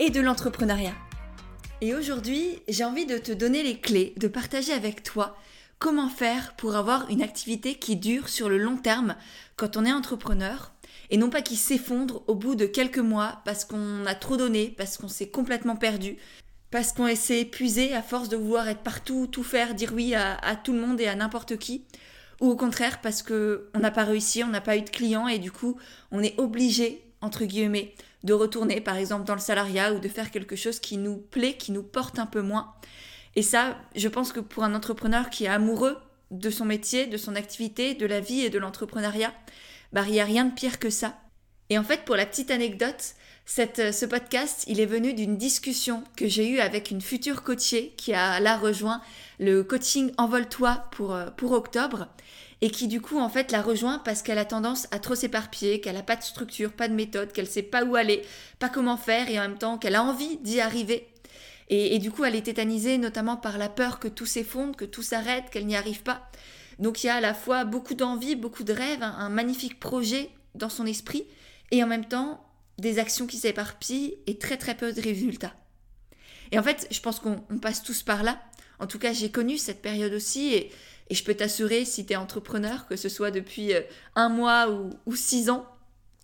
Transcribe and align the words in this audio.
et 0.00 0.08
de 0.08 0.20
l'entrepreneuriat. 0.20 0.94
Et 1.82 1.94
aujourd'hui, 1.94 2.58
j'ai 2.68 2.84
envie 2.84 3.04
de 3.04 3.18
te 3.18 3.32
donner 3.32 3.62
les 3.62 3.78
clés, 3.78 4.14
de 4.16 4.28
partager 4.28 4.72
avec 4.72 5.02
toi 5.02 5.36
comment 5.78 6.08
faire 6.08 6.54
pour 6.56 6.74
avoir 6.74 7.08
une 7.10 7.22
activité 7.22 7.74
qui 7.74 7.96
dure 7.96 8.30
sur 8.30 8.48
le 8.48 8.56
long 8.56 8.78
terme 8.78 9.14
quand 9.56 9.76
on 9.76 9.84
est 9.84 9.92
entrepreneur 9.92 10.72
et 11.10 11.18
non 11.18 11.28
pas 11.28 11.42
qui 11.42 11.56
s'effondre 11.56 12.22
au 12.28 12.34
bout 12.34 12.54
de 12.54 12.64
quelques 12.64 12.98
mois 12.98 13.42
parce 13.44 13.66
qu'on 13.66 14.06
a 14.06 14.14
trop 14.14 14.38
donné, 14.38 14.74
parce 14.76 14.96
qu'on 14.96 15.08
s'est 15.08 15.28
complètement 15.28 15.76
perdu, 15.76 16.16
parce 16.70 16.92
qu'on 16.92 17.14
s'est 17.14 17.40
épuisé 17.40 17.94
à 17.94 18.02
force 18.02 18.30
de 18.30 18.36
vouloir 18.38 18.68
être 18.68 18.82
partout, 18.82 19.26
tout 19.26 19.42
faire, 19.42 19.74
dire 19.74 19.92
oui 19.94 20.14
à, 20.14 20.56
tout 20.56 20.72
le 20.72 20.80
monde 20.80 21.00
et 21.00 21.08
à 21.08 21.14
n'importe 21.14 21.58
qui, 21.58 21.84
ou 22.40 22.48
au 22.48 22.56
contraire 22.56 23.02
parce 23.02 23.22
que 23.22 23.68
on 23.74 23.80
n'a 23.80 23.90
pas 23.90 24.04
réussi, 24.04 24.42
on 24.44 24.48
n'a 24.48 24.62
pas 24.62 24.78
eu 24.78 24.82
de 24.82 24.90
clients 24.90 25.28
et 25.28 25.38
du 25.38 25.52
coup 25.52 25.78
on 26.10 26.22
est 26.22 26.38
obligé 26.40 27.02
entre 27.20 27.44
guillemets 27.44 27.94
de 28.24 28.32
retourner 28.32 28.80
par 28.80 28.96
exemple 28.96 29.24
dans 29.24 29.34
le 29.34 29.40
salariat 29.40 29.92
ou 29.92 29.98
de 29.98 30.08
faire 30.08 30.30
quelque 30.30 30.56
chose 30.56 30.80
qui 30.80 30.96
nous 30.96 31.16
plaît, 31.16 31.54
qui 31.54 31.72
nous 31.72 31.82
porte 31.82 32.18
un 32.18 32.26
peu 32.26 32.42
moins. 32.42 32.74
Et 33.36 33.42
ça, 33.42 33.78
je 33.94 34.08
pense 34.08 34.32
que 34.32 34.40
pour 34.40 34.64
un 34.64 34.74
entrepreneur 34.74 35.30
qui 35.30 35.44
est 35.44 35.48
amoureux 35.48 35.96
de 36.30 36.50
son 36.50 36.64
métier, 36.64 37.06
de 37.06 37.16
son 37.16 37.36
activité, 37.36 37.94
de 37.94 38.06
la 38.06 38.20
vie 38.20 38.40
et 38.40 38.50
de 38.50 38.58
l'entrepreneuriat, 38.58 39.32
bah, 39.92 40.04
il 40.06 40.12
n'y 40.12 40.20
a 40.20 40.24
rien 40.24 40.44
de 40.44 40.54
pire 40.54 40.78
que 40.78 40.90
ça. 40.90 41.18
Et 41.70 41.78
en 41.78 41.84
fait, 41.84 42.04
pour 42.04 42.16
la 42.16 42.26
petite 42.26 42.50
anecdote, 42.50 43.14
cette, 43.46 43.92
ce 43.92 44.06
podcast, 44.06 44.64
il 44.66 44.80
est 44.80 44.86
venu 44.86 45.14
d'une 45.14 45.36
discussion 45.36 46.04
que 46.16 46.28
j'ai 46.28 46.48
eue 46.48 46.60
avec 46.60 46.90
une 46.90 47.00
future 47.00 47.42
coachée 47.42 47.94
qui 47.96 48.12
a 48.12 48.38
là 48.40 48.56
rejoint 48.56 49.00
le 49.38 49.62
coaching 49.62 50.12
Envole-toi 50.18 50.84
pour, 50.92 51.14
euh, 51.14 51.30
pour 51.30 51.52
octobre 51.52 52.08
et 52.62 52.70
qui 52.70 52.88
du 52.88 53.00
coup 53.00 53.18
en 53.18 53.28
fait 53.28 53.52
la 53.52 53.62
rejoint 53.62 53.98
parce 53.98 54.22
qu'elle 54.22 54.38
a 54.38 54.44
tendance 54.44 54.86
à 54.90 54.98
trop 54.98 55.14
s'éparpiller, 55.14 55.80
qu'elle 55.80 55.94
n'a 55.94 56.02
pas 56.02 56.16
de 56.16 56.22
structure, 56.22 56.72
pas 56.72 56.88
de 56.88 56.94
méthode, 56.94 57.32
qu'elle 57.32 57.46
sait 57.46 57.62
pas 57.62 57.84
où 57.84 57.96
aller, 57.96 58.22
pas 58.58 58.68
comment 58.68 58.96
faire 58.96 59.30
et 59.30 59.38
en 59.38 59.42
même 59.42 59.58
temps 59.58 59.78
qu'elle 59.78 59.94
a 59.94 60.04
envie 60.04 60.36
d'y 60.38 60.60
arriver. 60.60 61.06
Et, 61.72 62.00
du 62.00 62.10
coup 62.10 62.24
elle 62.24 62.34
est 62.34 62.42
tétanisée 62.42 62.98
notamment 62.98 63.36
par 63.36 63.56
la 63.56 63.68
peur 63.68 64.00
que 64.00 64.08
tout 64.08 64.26
s'effondre, 64.26 64.76
que 64.76 64.84
tout 64.84 65.02
s'arrête, 65.02 65.50
qu'elle 65.50 65.66
n'y 65.66 65.76
arrive 65.76 66.02
pas. 66.02 66.28
Donc 66.80 67.04
il 67.04 67.06
y 67.06 67.10
a 67.10 67.16
à 67.16 67.20
la 67.20 67.34
fois 67.34 67.64
beaucoup 67.64 67.94
d'envie, 67.94 68.34
beaucoup 68.34 68.64
de 68.64 68.72
rêves, 68.72 69.02
un, 69.02 69.28
magnifique 69.28 69.78
projet 69.78 70.30
dans 70.54 70.68
son 70.68 70.84
esprit 70.86 71.26
et 71.70 71.84
en 71.84 71.86
même 71.86 72.06
temps 72.06 72.44
des 72.78 72.98
actions 72.98 73.26
qui 73.26 73.36
s'éparpillent 73.36 74.16
et 74.26 74.38
très 74.38 74.56
très 74.56 74.74
peu 74.74 74.92
de 74.92 75.00
résultats. 75.00 75.54
Et 76.50 76.58
en 76.58 76.62
fait, 76.62 76.88
je 76.90 77.00
pense 77.00 77.20
qu'on 77.20 77.36
passe 77.62 77.82
tous 77.82 78.02
par 78.02 78.22
là. 78.24 78.40
En 78.80 78.86
tout 78.86 78.98
cas, 78.98 79.12
j'ai 79.12 79.30
connu 79.30 79.58
cette 79.58 79.82
période 79.82 80.12
aussi 80.12 80.54
et, 80.54 80.72
et 81.10 81.14
je 81.14 81.24
peux 81.24 81.34
t'assurer, 81.34 81.84
si 81.84 82.06
tu 82.06 82.12
es 82.12 82.16
entrepreneur, 82.16 82.86
que 82.86 82.94
ce 82.94 83.08
soit 83.08 83.32
depuis 83.32 83.74
euh, 83.74 83.82
un 84.14 84.28
mois 84.28 84.70
ou, 84.70 85.16
six 85.16 85.50
ans, 85.50 85.66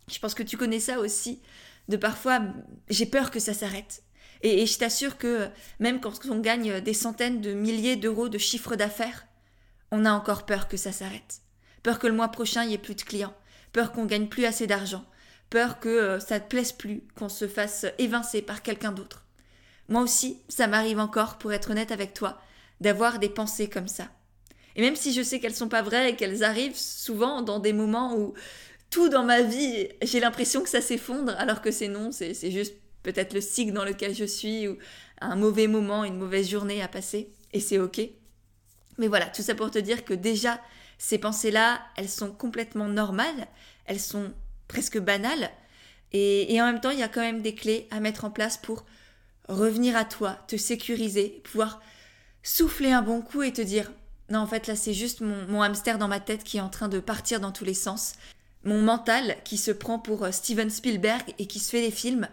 je 0.09 0.21
pense 0.21 0.35
que 0.35 0.45
tu 0.45 0.57
connais 0.57 0.79
ça 0.79 1.01
aussi, 1.01 1.43
de 1.89 1.97
parfois, 1.97 2.41
j'ai 2.89 3.07
peur 3.07 3.33
que 3.33 3.41
ça 3.41 3.53
s'arrête. 3.53 4.05
Et, 4.43 4.65
je 4.65 4.79
t'assure 4.79 5.19
que 5.19 5.49
même 5.81 6.01
quand 6.01 6.27
on 6.27 6.39
gagne 6.39 6.81
des 6.81 6.95
centaines 6.95 7.41
de 7.41 7.53
milliers 7.53 7.97
d'euros 7.97 8.29
de 8.29 8.39
chiffre 8.39 8.77
d'affaires, 8.77 9.27
on 9.91 10.05
a 10.05 10.13
encore 10.13 10.47
peur 10.47 10.69
que 10.69 10.77
ça 10.77 10.93
s'arrête. 10.93 11.41
Peur 11.83 11.99
que 11.99 12.07
le 12.07 12.13
mois 12.13 12.29
prochain, 12.29 12.63
il 12.63 12.69
n'y 12.69 12.75
ait 12.75 12.79
plus 12.79 12.95
de 12.95 13.03
clients. 13.03 13.35
Peur 13.73 13.91
qu'on 13.91 14.07
gagne 14.07 14.29
plus 14.29 14.45
assez 14.45 14.69
d'argent. 14.69 15.05
Peur 15.51 15.81
que 15.81 15.89
euh, 15.89 16.21
ça 16.21 16.37
ne 16.37 16.45
te 16.45 16.49
plaise 16.49 16.73
plus, 16.73 17.03
qu'on 17.17 17.29
se 17.29 17.49
fasse 17.49 17.87
évincer 17.99 18.41
par 18.41 18.63
quelqu'un 18.63 18.93
d'autre. 18.93 19.25
Moi 19.89 20.03
aussi, 20.03 20.43
ça 20.49 20.69
m'arrive 20.69 21.01
encore, 21.01 21.39
pour 21.39 21.53
être 21.53 21.71
honnête 21.71 21.91
avec 21.91 22.15
toi, 22.15 22.41
d'avoir 22.81 23.19
des 23.19 23.29
pensées 23.29 23.69
comme 23.69 23.89
ça. 23.89 24.09
Et 24.77 24.83
même 24.83 24.95
si 24.95 25.13
je 25.13 25.23
sais 25.23 25.41
qu'elles 25.41 25.55
sont 25.55 25.69
pas 25.69 25.83
vraies 25.83 26.11
et 26.11 26.17
qu'elles 26.17 26.45
arrivent 26.45 26.77
souvent 26.77 27.43
dans 27.43 27.59
des 27.59 27.73
moments 27.73 28.15
où 28.15 28.35
tout 28.91 29.09
dans 29.09 29.25
ma 29.25 29.43
vie, 29.43 29.89
j'ai 30.03 30.21
l'impression 30.21 30.63
que 30.63 30.69
ça 30.69 30.81
s'effondre, 30.81 31.35
alors 31.39 31.61
que 31.63 31.71
c'est 31.71 31.89
non, 31.89 32.13
c'est 32.13 32.51
juste 32.51 32.75
peut-être 33.03 33.33
le 33.33 33.41
cycle 33.41 33.73
dans 33.73 33.85
lequel 33.85 34.15
je 34.15 34.25
suis 34.25 34.69
ou 34.69 34.79
un 35.21 35.35
mauvais 35.35 35.67
moment, 35.67 36.05
une 36.05 36.19
mauvaise 36.19 36.49
journée 36.49 36.83
à 36.83 36.89
passer, 36.89 37.33
et 37.53 37.61
c'est 37.61 37.79
ok. 37.79 38.01
Mais 38.99 39.09
voilà, 39.09 39.27
tout 39.27 39.43
ça 39.43 39.55
pour 39.55 39.71
te 39.71 39.79
dire 39.79 40.05
que 40.05 40.15
déjà, 40.15 40.61
ces 40.99 41.19
pensées-là, 41.19 41.81
elles 41.97 42.09
sont 42.09 42.31
complètement 42.31 42.89
normales, 42.89 43.49
elles 43.87 44.01
sont 44.01 44.33
presque 44.69 44.99
banales, 44.99 45.51
et, 46.13 46.55
et 46.55 46.61
en 46.61 46.67
même 46.67 46.81
temps, 46.81 46.91
il 46.91 46.99
y 46.99 47.03
a 47.03 47.09
quand 47.09 47.21
même 47.23 47.43
des 47.43 47.55
clés 47.55 47.89
à 47.91 48.01
mettre 48.01 48.25
en 48.25 48.31
place 48.31 48.57
pour 48.57 48.85
revenir 49.49 49.97
à 49.97 50.05
toi, 50.05 50.39
te 50.49 50.57
sécuriser, 50.57 51.41
pouvoir 51.45 51.81
souffler 52.43 52.93
un 52.93 53.03
bon 53.03 53.23
coup 53.23 53.43
et 53.43 53.53
te 53.53 53.63
dire 53.63 53.91
non, 54.31 54.41
en 54.41 54.47
fait, 54.47 54.67
là, 54.67 54.75
c'est 54.75 54.95
juste 54.95 55.21
mon, 55.21 55.63
hamster 55.63 55.99
dans 55.99 56.09
ma 56.09 56.21
tête 56.21 56.43
qui 56.43 56.57
est 56.57 56.61
en 56.61 56.69
train 56.69 56.89
de 56.89 56.99
partir 56.99 57.41
dans 57.41 57.53
tous 57.53 57.65
les 57.65 57.75
sens. 57.75 58.15
Mon 58.65 58.83
mental 58.83 59.37
qui 59.45 59.57
se 59.57 59.71
prend 59.71 59.99
pour 59.99 60.25
euh, 60.25 60.33
Steven 60.33 60.69
Spielberg 60.69 61.23
et 61.39 61.47
qui 61.47 61.61
se 61.61 61.71
fait 61.71 61.83
des 61.83 61.93
films. 61.93 62.29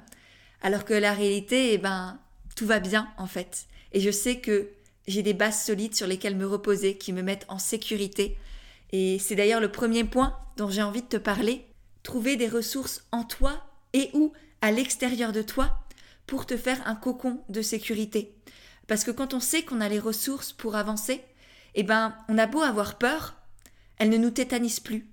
Alors 0.61 0.85
que 0.85 0.93
la 0.93 1.13
réalité, 1.13 1.73
eh 1.73 1.77
ben, 1.77 2.19
tout 2.55 2.65
va 2.65 2.79
bien, 2.79 3.07
en 3.17 3.27
fait. 3.27 3.65
Et 3.91 3.99
je 3.99 4.09
sais 4.09 4.39
que 4.39 4.69
j'ai 5.05 5.21
des 5.21 5.33
bases 5.33 5.63
solides 5.63 5.95
sur 5.95 6.07
lesquelles 6.07 6.35
me 6.35 6.47
reposer, 6.47 6.97
qui 6.97 7.13
me 7.13 7.21
mettent 7.21 7.45
en 7.47 7.59
sécurité. 7.59 8.37
Et 8.91 9.19
c'est 9.19 9.35
d'ailleurs 9.35 9.61
le 9.61 9.71
premier 9.71 10.03
point 10.03 10.35
dont 10.57 10.69
j'ai 10.69 10.81
envie 10.81 11.01
de 11.01 11.07
te 11.07 11.17
parler. 11.17 11.65
Trouver 12.01 12.37
des 12.37 12.47
ressources 12.47 13.03
en 13.11 13.23
toi 13.23 13.63
et 13.93 14.09
ou 14.13 14.33
à 14.61 14.71
l'extérieur 14.71 15.31
de 15.31 15.41
toi 15.41 15.77
pour 16.25 16.45
te 16.45 16.57
faire 16.57 16.81
un 16.87 16.95
cocon 16.95 17.43
de 17.49 17.61
sécurité. 17.61 18.33
Parce 18.87 19.03
que 19.03 19.11
quand 19.11 19.33
on 19.33 19.39
sait 19.39 19.63
qu'on 19.63 19.81
a 19.81 19.89
les 19.89 19.99
ressources 19.99 20.53
pour 20.53 20.75
avancer, 20.75 21.21
eh 21.75 21.83
ben, 21.83 22.15
on 22.29 22.37
a 22.37 22.45
beau 22.45 22.61
avoir 22.61 22.97
peur, 22.97 23.35
elle 23.97 24.09
ne 24.09 24.17
nous 24.17 24.31
tétanise 24.31 24.79
plus. 24.79 25.07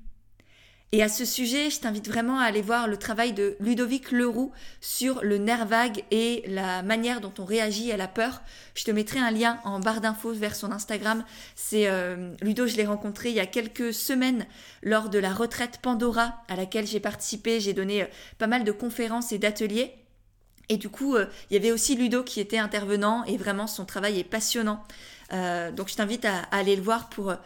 Et 0.93 1.05
à 1.05 1.09
ce 1.09 1.25
sujet, 1.25 1.71
je 1.71 1.79
t'invite 1.79 2.09
vraiment 2.09 2.41
à 2.41 2.45
aller 2.45 2.63
voir 2.63 2.89
le 2.89 2.97
travail 2.97 3.33
de 3.33 3.57
Ludovic 3.61 4.11
Leroux 4.11 4.51
sur 4.81 5.23
le 5.23 5.39
nerf 5.39 5.65
vague 5.65 6.03
et 6.11 6.43
la 6.49 6.83
manière 6.83 7.21
dont 7.21 7.33
on 7.39 7.45
réagit 7.45 7.93
à 7.93 7.97
la 7.97 8.09
peur. 8.09 8.43
Je 8.75 8.83
te 8.83 8.91
mettrai 8.91 9.21
un 9.21 9.31
lien 9.31 9.61
en 9.63 9.79
barre 9.79 10.01
d'infos 10.01 10.33
vers 10.33 10.57
son 10.57 10.73
Instagram. 10.73 11.25
C'est 11.55 11.87
euh, 11.87 12.35
Ludo, 12.43 12.67
je 12.67 12.77
l'ai 12.77 12.87
rencontré 12.87 13.29
il 13.29 13.37
y 13.37 13.41
a 13.41 13.47
quelques 13.47 13.95
semaines 13.95 14.47
lors 14.83 15.11
de 15.11 15.21
la 15.21 15.33
retraite 15.33 15.79
Pandora 15.81 16.43
à 16.49 16.57
laquelle 16.57 16.89
j'ai 16.89 16.99
participé. 16.99 17.61
J'ai 17.61 17.73
donné 17.73 18.03
euh, 18.03 18.07
pas 18.39 18.49
mal 18.49 18.65
de 18.65 18.73
conférences 18.73 19.31
et 19.31 19.39
d'ateliers. 19.39 19.95
Et 20.71 20.77
du 20.77 20.89
coup, 20.89 21.17
euh, 21.17 21.27
il 21.51 21.55
y 21.55 21.57
avait 21.57 21.73
aussi 21.73 21.97
Ludo 21.97 22.23
qui 22.23 22.39
était 22.39 22.57
intervenant 22.57 23.25
et 23.25 23.37
vraiment 23.37 23.67
son 23.67 23.85
travail 23.85 24.21
est 24.21 24.25
passionnant. 24.25 24.85
Euh, 25.33 25.73
donc 25.73 25.89
je 25.89 25.97
t'invite 25.97 26.25
à, 26.25 26.43
aller 26.53 26.77
le 26.77 26.83
voir 26.83 27.09
pour 27.09 27.31
euh, 27.31 27.37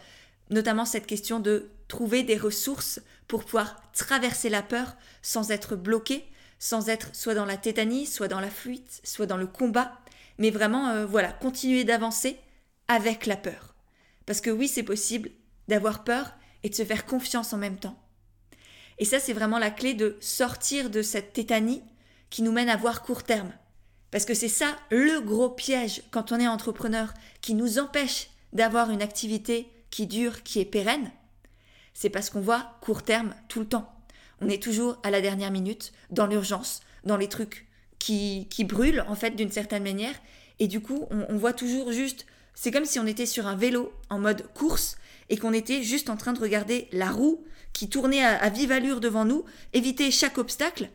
notamment 0.51 0.85
cette 0.85 1.07
question 1.07 1.39
de 1.39 1.71
trouver 1.87 2.21
des 2.21 2.37
ressources 2.37 3.01
pour 3.27 3.43
pouvoir 3.43 3.81
traverser 3.93 4.49
la 4.49 4.61
peur 4.61 4.95
sans 5.23 5.49
être 5.49 5.75
bloqué, 5.75 6.23
sans 6.59 6.87
être 6.87 7.15
soit 7.15 7.33
dans 7.33 7.45
la 7.45 7.57
tétanie, 7.57 8.05
soit 8.05 8.27
dans 8.27 8.39
la 8.39 8.51
fuite, 8.51 9.01
soit 9.03 9.25
dans 9.25 9.37
le 9.37 9.47
combat, 9.47 9.99
mais 10.37 10.51
vraiment 10.51 11.05
voilà, 11.05 11.31
continuer 11.31 11.83
d'avancer 11.83 12.37
avec 12.87 13.25
la 13.25 13.37
peur. 13.37 13.73
Parce 14.27 14.41
que 14.41 14.51
oui, 14.51 14.67
c'est 14.67 14.83
possible 14.83 15.31
d'avoir 15.67 16.03
peur 16.03 16.33
et 16.63 16.69
de 16.69 16.75
se 16.75 16.85
faire 16.85 17.05
confiance 17.05 17.53
en 17.53 17.57
même 17.57 17.77
temps. 17.77 17.99
Et 18.99 19.05
ça, 19.05 19.19
c'est 19.19 19.33
vraiment 19.33 19.59
la 19.59 19.71
clé 19.71 19.95
de 19.95 20.17
sortir 20.19 20.89
de 20.91 21.01
cette 21.01 21.33
tétanie 21.33 21.81
qui 22.29 22.41
nous 22.41 22.51
mène 22.51 22.69
à 22.69 22.77
voir 22.77 23.01
court 23.03 23.23
terme. 23.23 23.51
Parce 24.11 24.25
que 24.25 24.33
c'est 24.33 24.47
ça 24.47 24.77
le 24.91 25.19
gros 25.19 25.49
piège 25.49 26.01
quand 26.11 26.31
on 26.31 26.39
est 26.39 26.47
entrepreneur 26.47 27.13
qui 27.41 27.53
nous 27.53 27.79
empêche 27.79 28.29
d'avoir 28.53 28.89
une 28.89 29.01
activité 29.01 29.69
qui 29.91 30.07
dure, 30.07 30.43
qui 30.43 30.59
est 30.59 30.65
pérenne. 30.65 31.11
C'est 31.93 32.09
parce 32.09 32.29
qu'on 32.29 32.41
voit 32.41 32.77
court 32.81 33.03
terme 33.03 33.33
tout 33.47 33.59
le 33.59 33.67
temps. 33.67 33.91
On 34.41 34.49
est 34.49 34.61
toujours 34.61 34.97
à 35.03 35.11
la 35.11 35.21
dernière 35.21 35.51
minute, 35.51 35.93
dans 36.11 36.27
l'urgence, 36.27 36.81
dans 37.03 37.17
les 37.17 37.29
trucs 37.29 37.67
qui, 37.99 38.47
qui 38.49 38.63
brûlent 38.63 39.03
en 39.07 39.15
fait 39.15 39.31
d'une 39.31 39.51
certaine 39.51 39.83
manière. 39.83 40.15
Et 40.59 40.67
du 40.67 40.81
coup, 40.81 41.07
on, 41.09 41.37
voit 41.37 41.53
toujours 41.53 41.91
juste, 41.91 42.25
c'est 42.53 42.71
comme 42.71 42.85
si 42.85 42.99
on 42.99 43.07
était 43.07 43.25
sur 43.25 43.47
un 43.47 43.55
vélo 43.55 43.91
en 44.09 44.19
mode 44.19 44.47
course 44.53 44.97
et 45.29 45.37
qu'on 45.37 45.53
était 45.53 45.83
juste 45.83 46.09
en 46.09 46.17
train 46.17 46.33
de 46.33 46.39
regarder 46.39 46.87
la 46.91 47.11
roue 47.11 47.43
qui 47.73 47.89
tournait 47.89 48.23
à 48.23 48.49
vive 48.49 48.71
allure 48.71 49.01
devant 49.01 49.25
nous, 49.25 49.43
éviter 49.73 50.09
chaque 50.11 50.37
obstacle, 50.37 50.89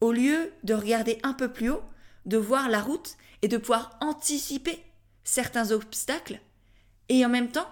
au 0.00 0.12
lieu 0.12 0.52
de 0.64 0.74
regarder 0.74 1.18
un 1.22 1.32
peu 1.32 1.52
plus 1.52 1.70
haut 1.70 1.82
de 2.26 2.36
voir 2.36 2.68
la 2.68 2.80
route 2.80 3.16
et 3.42 3.48
de 3.48 3.56
pouvoir 3.56 3.96
anticiper 4.00 4.82
certains 5.24 5.70
obstacles 5.70 6.40
et 7.08 7.24
en 7.24 7.28
même 7.28 7.50
temps, 7.50 7.68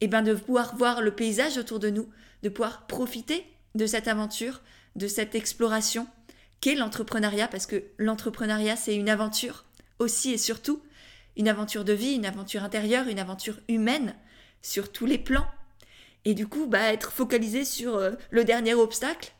eh 0.00 0.08
ben 0.08 0.22
de 0.22 0.34
pouvoir 0.34 0.76
voir 0.76 1.00
le 1.00 1.14
paysage 1.14 1.56
autour 1.58 1.78
de 1.78 1.90
nous, 1.90 2.08
de 2.42 2.48
pouvoir 2.48 2.86
profiter 2.86 3.46
de 3.74 3.86
cette 3.86 4.08
aventure, 4.08 4.60
de 4.96 5.06
cette 5.06 5.34
exploration 5.34 6.06
qu'est 6.60 6.74
l'entrepreneuriat, 6.74 7.48
parce 7.48 7.66
que 7.66 7.84
l'entrepreneuriat, 7.98 8.76
c'est 8.76 8.96
une 8.96 9.08
aventure 9.08 9.64
aussi 9.98 10.32
et 10.32 10.38
surtout, 10.38 10.82
une 11.36 11.48
aventure 11.48 11.84
de 11.84 11.92
vie, 11.92 12.14
une 12.14 12.26
aventure 12.26 12.64
intérieure, 12.64 13.08
une 13.08 13.18
aventure 13.18 13.60
humaine, 13.68 14.14
sur 14.62 14.90
tous 14.90 15.06
les 15.06 15.18
plans. 15.18 15.46
Et 16.24 16.34
du 16.34 16.46
coup, 16.46 16.66
bah, 16.66 16.92
être 16.92 17.12
focalisé 17.12 17.64
sur 17.64 17.96
euh, 17.96 18.12
le 18.30 18.44
dernier 18.44 18.74
obstacle, 18.74 19.32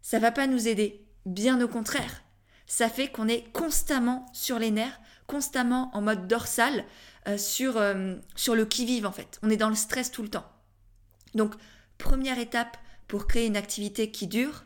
ça 0.00 0.18
va 0.18 0.32
pas 0.32 0.46
nous 0.46 0.66
aider. 0.66 1.01
Bien 1.26 1.60
au 1.60 1.68
contraire. 1.68 2.22
Ça 2.66 2.88
fait 2.88 3.08
qu'on 3.08 3.28
est 3.28 3.52
constamment 3.52 4.26
sur 4.32 4.58
les 4.58 4.70
nerfs, 4.70 5.00
constamment 5.26 5.90
en 5.94 6.02
mode 6.02 6.26
dorsal, 6.26 6.84
euh, 7.28 7.38
sur, 7.38 7.76
euh, 7.76 8.16
sur 8.34 8.54
le 8.54 8.64
qui-vive 8.64 9.06
en 9.06 9.12
fait. 9.12 9.38
On 9.42 9.50
est 9.50 9.56
dans 9.56 9.68
le 9.68 9.74
stress 9.74 10.10
tout 10.10 10.22
le 10.22 10.30
temps. 10.30 10.46
Donc, 11.34 11.54
première 11.98 12.38
étape 12.38 12.76
pour 13.08 13.26
créer 13.26 13.46
une 13.46 13.56
activité 13.56 14.10
qui 14.10 14.26
dure, 14.26 14.64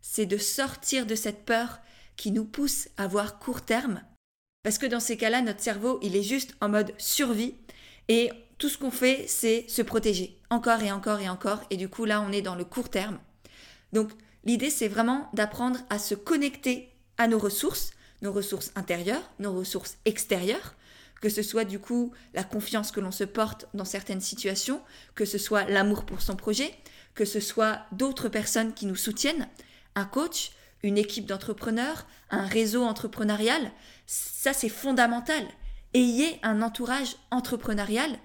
c'est 0.00 0.26
de 0.26 0.38
sortir 0.38 1.04
de 1.04 1.14
cette 1.14 1.44
peur 1.44 1.80
qui 2.16 2.32
nous 2.32 2.44
pousse 2.44 2.88
à 2.96 3.06
voir 3.06 3.38
court 3.38 3.62
terme. 3.62 4.02
Parce 4.62 4.78
que 4.78 4.86
dans 4.86 5.00
ces 5.00 5.16
cas-là, 5.16 5.42
notre 5.42 5.60
cerveau, 5.60 5.98
il 6.02 6.16
est 6.16 6.22
juste 6.22 6.54
en 6.60 6.68
mode 6.68 6.92
survie 6.98 7.54
et 8.08 8.30
tout 8.58 8.68
ce 8.68 8.78
qu'on 8.78 8.90
fait, 8.90 9.24
c'est 9.28 9.68
se 9.68 9.82
protéger 9.82 10.38
encore 10.50 10.82
et 10.82 10.90
encore 10.90 11.20
et 11.20 11.28
encore. 11.28 11.62
Et 11.70 11.76
du 11.76 11.88
coup, 11.88 12.04
là, 12.04 12.20
on 12.20 12.32
est 12.32 12.42
dans 12.42 12.56
le 12.56 12.64
court 12.64 12.90
terme. 12.90 13.18
Donc, 13.92 14.10
l'idée, 14.48 14.70
c'est 14.70 14.88
vraiment 14.88 15.28
d'apprendre 15.34 15.78
à 15.90 15.98
se 15.98 16.14
connecter 16.14 16.90
à 17.18 17.28
nos 17.28 17.38
ressources, 17.38 17.92
nos 18.22 18.32
ressources 18.32 18.72
intérieures, 18.76 19.30
nos 19.38 19.52
ressources 19.52 19.98
extérieures, 20.06 20.74
que 21.20 21.28
ce 21.28 21.42
soit 21.42 21.64
du 21.64 21.78
coup 21.78 22.12
la 22.32 22.44
confiance 22.44 22.90
que 22.90 23.00
l'on 23.00 23.10
se 23.10 23.24
porte 23.24 23.66
dans 23.74 23.84
certaines 23.84 24.22
situations, 24.22 24.80
que 25.14 25.26
ce 25.26 25.36
soit 25.36 25.64
l'amour 25.64 26.06
pour 26.06 26.22
son 26.22 26.34
projet, 26.34 26.72
que 27.14 27.26
ce 27.26 27.40
soit 27.40 27.82
d'autres 27.92 28.30
personnes 28.30 28.72
qui 28.72 28.86
nous 28.86 28.96
soutiennent, 28.96 29.48
un 29.94 30.06
coach, 30.06 30.52
une 30.82 30.96
équipe 30.96 31.26
d'entrepreneurs, 31.26 32.06
un 32.30 32.46
réseau 32.46 32.84
entrepreneurial, 32.84 33.70
ça 34.06 34.54
c'est 34.54 34.68
fondamental. 34.70 35.46
Ayez 35.92 36.38
un 36.42 36.62
entourage 36.62 37.16
entrepreneurial 37.30 38.18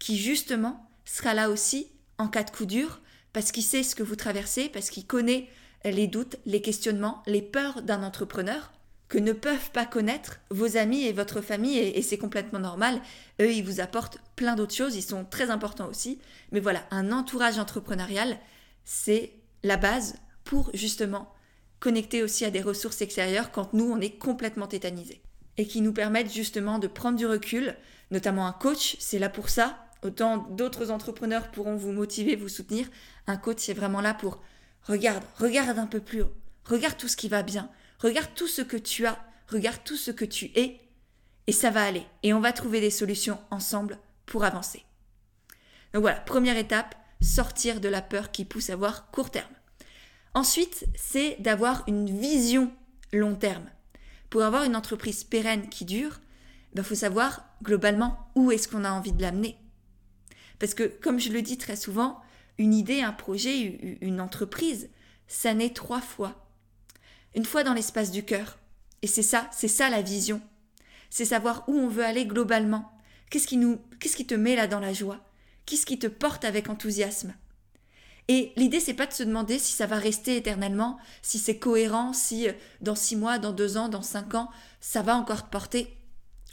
qui 0.00 0.18
justement 0.18 0.90
sera 1.04 1.34
là 1.34 1.48
aussi 1.48 1.92
en 2.18 2.26
cas 2.26 2.42
de 2.42 2.50
coup 2.50 2.66
dur, 2.66 3.00
parce 3.32 3.52
qu'il 3.52 3.62
sait 3.62 3.84
ce 3.84 3.94
que 3.94 4.02
vous 4.02 4.16
traversez, 4.16 4.68
parce 4.68 4.90
qu'il 4.90 5.06
connaît 5.06 5.48
les 5.84 6.06
doutes, 6.06 6.36
les 6.46 6.60
questionnements, 6.60 7.22
les 7.26 7.42
peurs 7.42 7.82
d'un 7.82 8.02
entrepreneur 8.02 8.72
que 9.08 9.18
ne 9.18 9.32
peuvent 9.32 9.70
pas 9.72 9.86
connaître 9.86 10.40
vos 10.50 10.76
amis 10.76 11.02
et 11.02 11.12
votre 11.12 11.40
famille, 11.40 11.78
et, 11.78 12.00
c'est 12.02 12.18
complètement 12.18 12.60
normal. 12.60 13.00
Eux, 13.40 13.52
ils 13.52 13.64
vous 13.64 13.80
apportent 13.80 14.18
plein 14.36 14.54
d'autres 14.54 14.74
choses, 14.74 14.94
ils 14.94 15.02
sont 15.02 15.24
très 15.24 15.50
importants 15.50 15.88
aussi. 15.88 16.20
Mais 16.52 16.60
voilà, 16.60 16.84
un 16.92 17.10
entourage 17.10 17.58
entrepreneurial, 17.58 18.38
c'est 18.84 19.32
la 19.64 19.76
base 19.76 20.14
pour 20.44 20.70
justement 20.74 21.34
connecter 21.80 22.22
aussi 22.22 22.44
à 22.44 22.50
des 22.50 22.60
ressources 22.60 23.00
extérieures 23.00 23.50
quand 23.50 23.72
nous, 23.74 23.90
on 23.90 24.00
est 24.00 24.16
complètement 24.16 24.68
tétanisés. 24.68 25.20
Et 25.56 25.66
qui 25.66 25.80
nous 25.80 25.92
permettent 25.92 26.32
justement 26.32 26.78
de 26.78 26.86
prendre 26.86 27.18
du 27.18 27.26
recul, 27.26 27.74
notamment 28.12 28.46
un 28.46 28.52
coach, 28.52 28.96
c'est 29.00 29.18
là 29.18 29.28
pour 29.28 29.48
ça, 29.48 29.76
Autant 30.02 30.38
d'autres 30.38 30.90
entrepreneurs 30.90 31.50
pourront 31.50 31.76
vous 31.76 31.92
motiver, 31.92 32.34
vous 32.34 32.48
soutenir. 32.48 32.86
Un 33.26 33.36
coach 33.36 33.68
est 33.68 33.74
vraiment 33.74 34.00
là 34.00 34.14
pour 34.14 34.40
regarde, 34.84 35.24
regarde 35.38 35.78
un 35.78 35.86
peu 35.86 36.00
plus 36.00 36.22
haut. 36.22 36.32
Regarde 36.64 36.96
tout 36.96 37.08
ce 37.08 37.16
qui 37.16 37.28
va 37.28 37.42
bien. 37.42 37.70
Regarde 37.98 38.30
tout 38.34 38.48
ce 38.48 38.62
que 38.62 38.76
tu 38.76 39.06
as. 39.06 39.18
Regarde 39.48 39.80
tout 39.84 39.96
ce 39.96 40.10
que 40.10 40.24
tu 40.24 40.46
es. 40.54 40.80
Et 41.46 41.52
ça 41.52 41.70
va 41.70 41.84
aller. 41.84 42.06
Et 42.22 42.32
on 42.32 42.40
va 42.40 42.52
trouver 42.52 42.80
des 42.80 42.90
solutions 42.90 43.38
ensemble 43.50 43.98
pour 44.26 44.44
avancer. 44.44 44.84
Donc 45.92 46.02
voilà, 46.02 46.20
première 46.20 46.56
étape, 46.56 46.94
sortir 47.20 47.80
de 47.80 47.88
la 47.88 48.02
peur 48.02 48.30
qui 48.30 48.44
pousse 48.44 48.70
à 48.70 48.76
voir 48.76 49.10
court 49.10 49.30
terme. 49.30 49.52
Ensuite, 50.34 50.86
c'est 50.94 51.36
d'avoir 51.40 51.82
une 51.88 52.18
vision 52.20 52.72
long 53.12 53.34
terme. 53.34 53.68
Pour 54.28 54.42
avoir 54.42 54.62
une 54.62 54.76
entreprise 54.76 55.24
pérenne 55.24 55.68
qui 55.68 55.84
dure, 55.84 56.20
il 56.72 56.76
ben, 56.76 56.82
faut 56.84 56.94
savoir 56.94 57.44
globalement 57.64 58.30
où 58.36 58.52
est-ce 58.52 58.68
qu'on 58.68 58.84
a 58.84 58.92
envie 58.92 59.12
de 59.12 59.22
l'amener. 59.22 59.58
Parce 60.60 60.74
que, 60.74 60.84
comme 60.84 61.18
je 61.18 61.32
le 61.32 61.42
dis 61.42 61.58
très 61.58 61.74
souvent, 61.74 62.20
une 62.60 62.74
idée, 62.74 63.00
un 63.00 63.14
projet, 63.14 63.98
une 64.02 64.20
entreprise, 64.20 64.90
ça 65.28 65.54
naît 65.54 65.72
trois 65.72 66.02
fois. 66.02 66.46
Une 67.34 67.46
fois 67.46 67.64
dans 67.64 67.72
l'espace 67.72 68.10
du 68.10 68.22
cœur. 68.22 68.58
Et 69.00 69.06
c'est 69.06 69.22
ça, 69.22 69.48
c'est 69.50 69.66
ça 69.66 69.88
la 69.88 70.02
vision. 70.02 70.42
C'est 71.08 71.24
savoir 71.24 71.64
où 71.68 71.74
on 71.74 71.88
veut 71.88 72.04
aller 72.04 72.26
globalement. 72.26 72.92
Qu'est-ce 73.30 73.46
qui 73.46 73.56
nous, 73.56 73.80
qu'est-ce 73.98 74.16
qui 74.16 74.26
te 74.26 74.34
met 74.34 74.56
là 74.56 74.66
dans 74.66 74.78
la 74.78 74.92
joie? 74.92 75.24
Qu'est-ce 75.64 75.86
qui 75.86 75.98
te 75.98 76.06
porte 76.06 76.44
avec 76.44 76.68
enthousiasme? 76.68 77.34
Et 78.28 78.52
l'idée, 78.56 78.78
c'est 78.78 78.92
pas 78.92 79.06
de 79.06 79.14
se 79.14 79.22
demander 79.22 79.58
si 79.58 79.72
ça 79.72 79.86
va 79.86 79.96
rester 79.96 80.36
éternellement, 80.36 80.98
si 81.22 81.38
c'est 81.38 81.58
cohérent, 81.58 82.12
si 82.12 82.46
euh, 82.46 82.52
dans 82.82 82.94
six 82.94 83.16
mois, 83.16 83.38
dans 83.38 83.52
deux 83.52 83.78
ans, 83.78 83.88
dans 83.88 84.02
cinq 84.02 84.34
ans, 84.34 84.50
ça 84.80 85.00
va 85.00 85.16
encore 85.16 85.46
te 85.46 85.50
porter. 85.50 85.96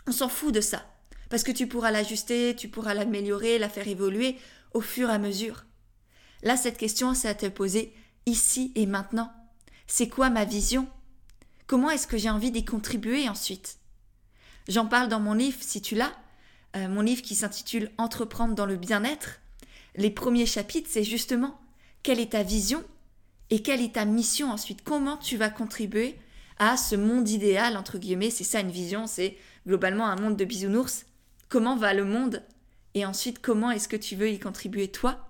On 0.07 0.13
s'en 0.13 0.29
fout 0.29 0.53
de 0.53 0.61
ça. 0.61 0.85
Parce 1.29 1.43
que 1.43 1.51
tu 1.51 1.67
pourras 1.67 1.91
l'ajuster, 1.91 2.55
tu 2.55 2.69
pourras 2.69 2.93
l'améliorer, 2.93 3.59
la 3.59 3.67
faire 3.67 3.89
évoluer 3.89 4.37
au 4.73 4.79
fur 4.79 5.09
et 5.09 5.13
à 5.13 5.19
mesure. 5.19 5.65
Là, 6.43 6.57
cette 6.57 6.77
question, 6.77 7.13
c'est 7.13 7.27
à 7.27 7.35
te 7.35 7.47
poser 7.47 7.93
ici 8.25 8.71
et 8.75 8.85
maintenant. 8.85 9.31
C'est 9.87 10.09
quoi 10.09 10.29
ma 10.29 10.45
vision? 10.45 10.87
Comment 11.65 11.89
est-ce 11.89 12.07
que 12.07 12.17
j'ai 12.17 12.29
envie 12.29 12.51
d'y 12.51 12.65
contribuer 12.65 13.27
ensuite? 13.27 13.77
J'en 14.67 14.85
parle 14.85 15.09
dans 15.09 15.19
mon 15.19 15.33
livre, 15.33 15.57
si 15.61 15.81
tu 15.81 15.95
l'as, 15.95 16.13
euh, 16.75 16.87
mon 16.87 17.01
livre 17.01 17.21
qui 17.21 17.35
s'intitule 17.35 17.91
Entreprendre 17.97 18.55
dans 18.55 18.65
le 18.65 18.75
bien-être. 18.75 19.39
Les 19.95 20.11
premiers 20.11 20.45
chapitres, 20.45 20.89
c'est 20.91 21.03
justement 21.03 21.59
quelle 22.03 22.19
est 22.19 22.33
ta 22.33 22.43
vision 22.43 22.83
et 23.49 23.61
quelle 23.61 23.81
est 23.81 23.95
ta 23.95 24.05
mission 24.05 24.51
ensuite? 24.51 24.83
Comment 24.83 25.17
tu 25.17 25.37
vas 25.37 25.49
contribuer 25.49 26.17
à 26.59 26.77
ce 26.77 26.95
monde 26.95 27.29
idéal, 27.29 27.77
entre 27.77 27.97
guillemets? 27.97 28.29
C'est 28.29 28.43
ça 28.43 28.59
une 28.59 28.71
vision, 28.71 29.07
c'est 29.07 29.37
globalement 29.65 30.07
un 30.07 30.17
monde 30.17 30.37
de 30.37 30.45
bisounours. 30.45 31.05
Comment 31.49 31.77
va 31.77 31.93
le 31.93 32.05
monde? 32.05 32.43
Et 32.93 33.05
ensuite 33.05 33.39
comment 33.39 33.71
est-ce 33.71 33.87
que 33.87 33.95
tu 33.95 34.15
veux 34.15 34.29
y 34.29 34.39
contribuer 34.39 34.89
toi? 34.89 35.26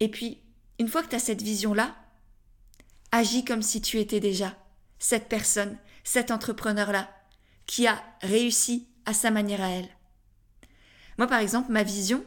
Et 0.00 0.08
puis, 0.08 0.42
une 0.78 0.88
fois 0.88 1.02
que 1.02 1.08
tu 1.08 1.16
as 1.16 1.20
cette 1.20 1.42
vision-là, 1.42 1.96
agis 3.12 3.44
comme 3.44 3.62
si 3.62 3.80
tu 3.80 3.98
étais 3.98 4.20
déjà 4.20 4.56
cette 4.98 5.28
personne, 5.28 5.76
cet 6.04 6.30
entrepreneur-là, 6.30 7.10
qui 7.66 7.86
a 7.86 8.02
réussi 8.22 8.88
à 9.04 9.14
sa 9.14 9.30
manière 9.30 9.62
à 9.62 9.68
elle. 9.68 9.88
Moi, 11.18 11.26
par 11.26 11.40
exemple, 11.40 11.72
ma 11.72 11.82
vision, 11.82 12.24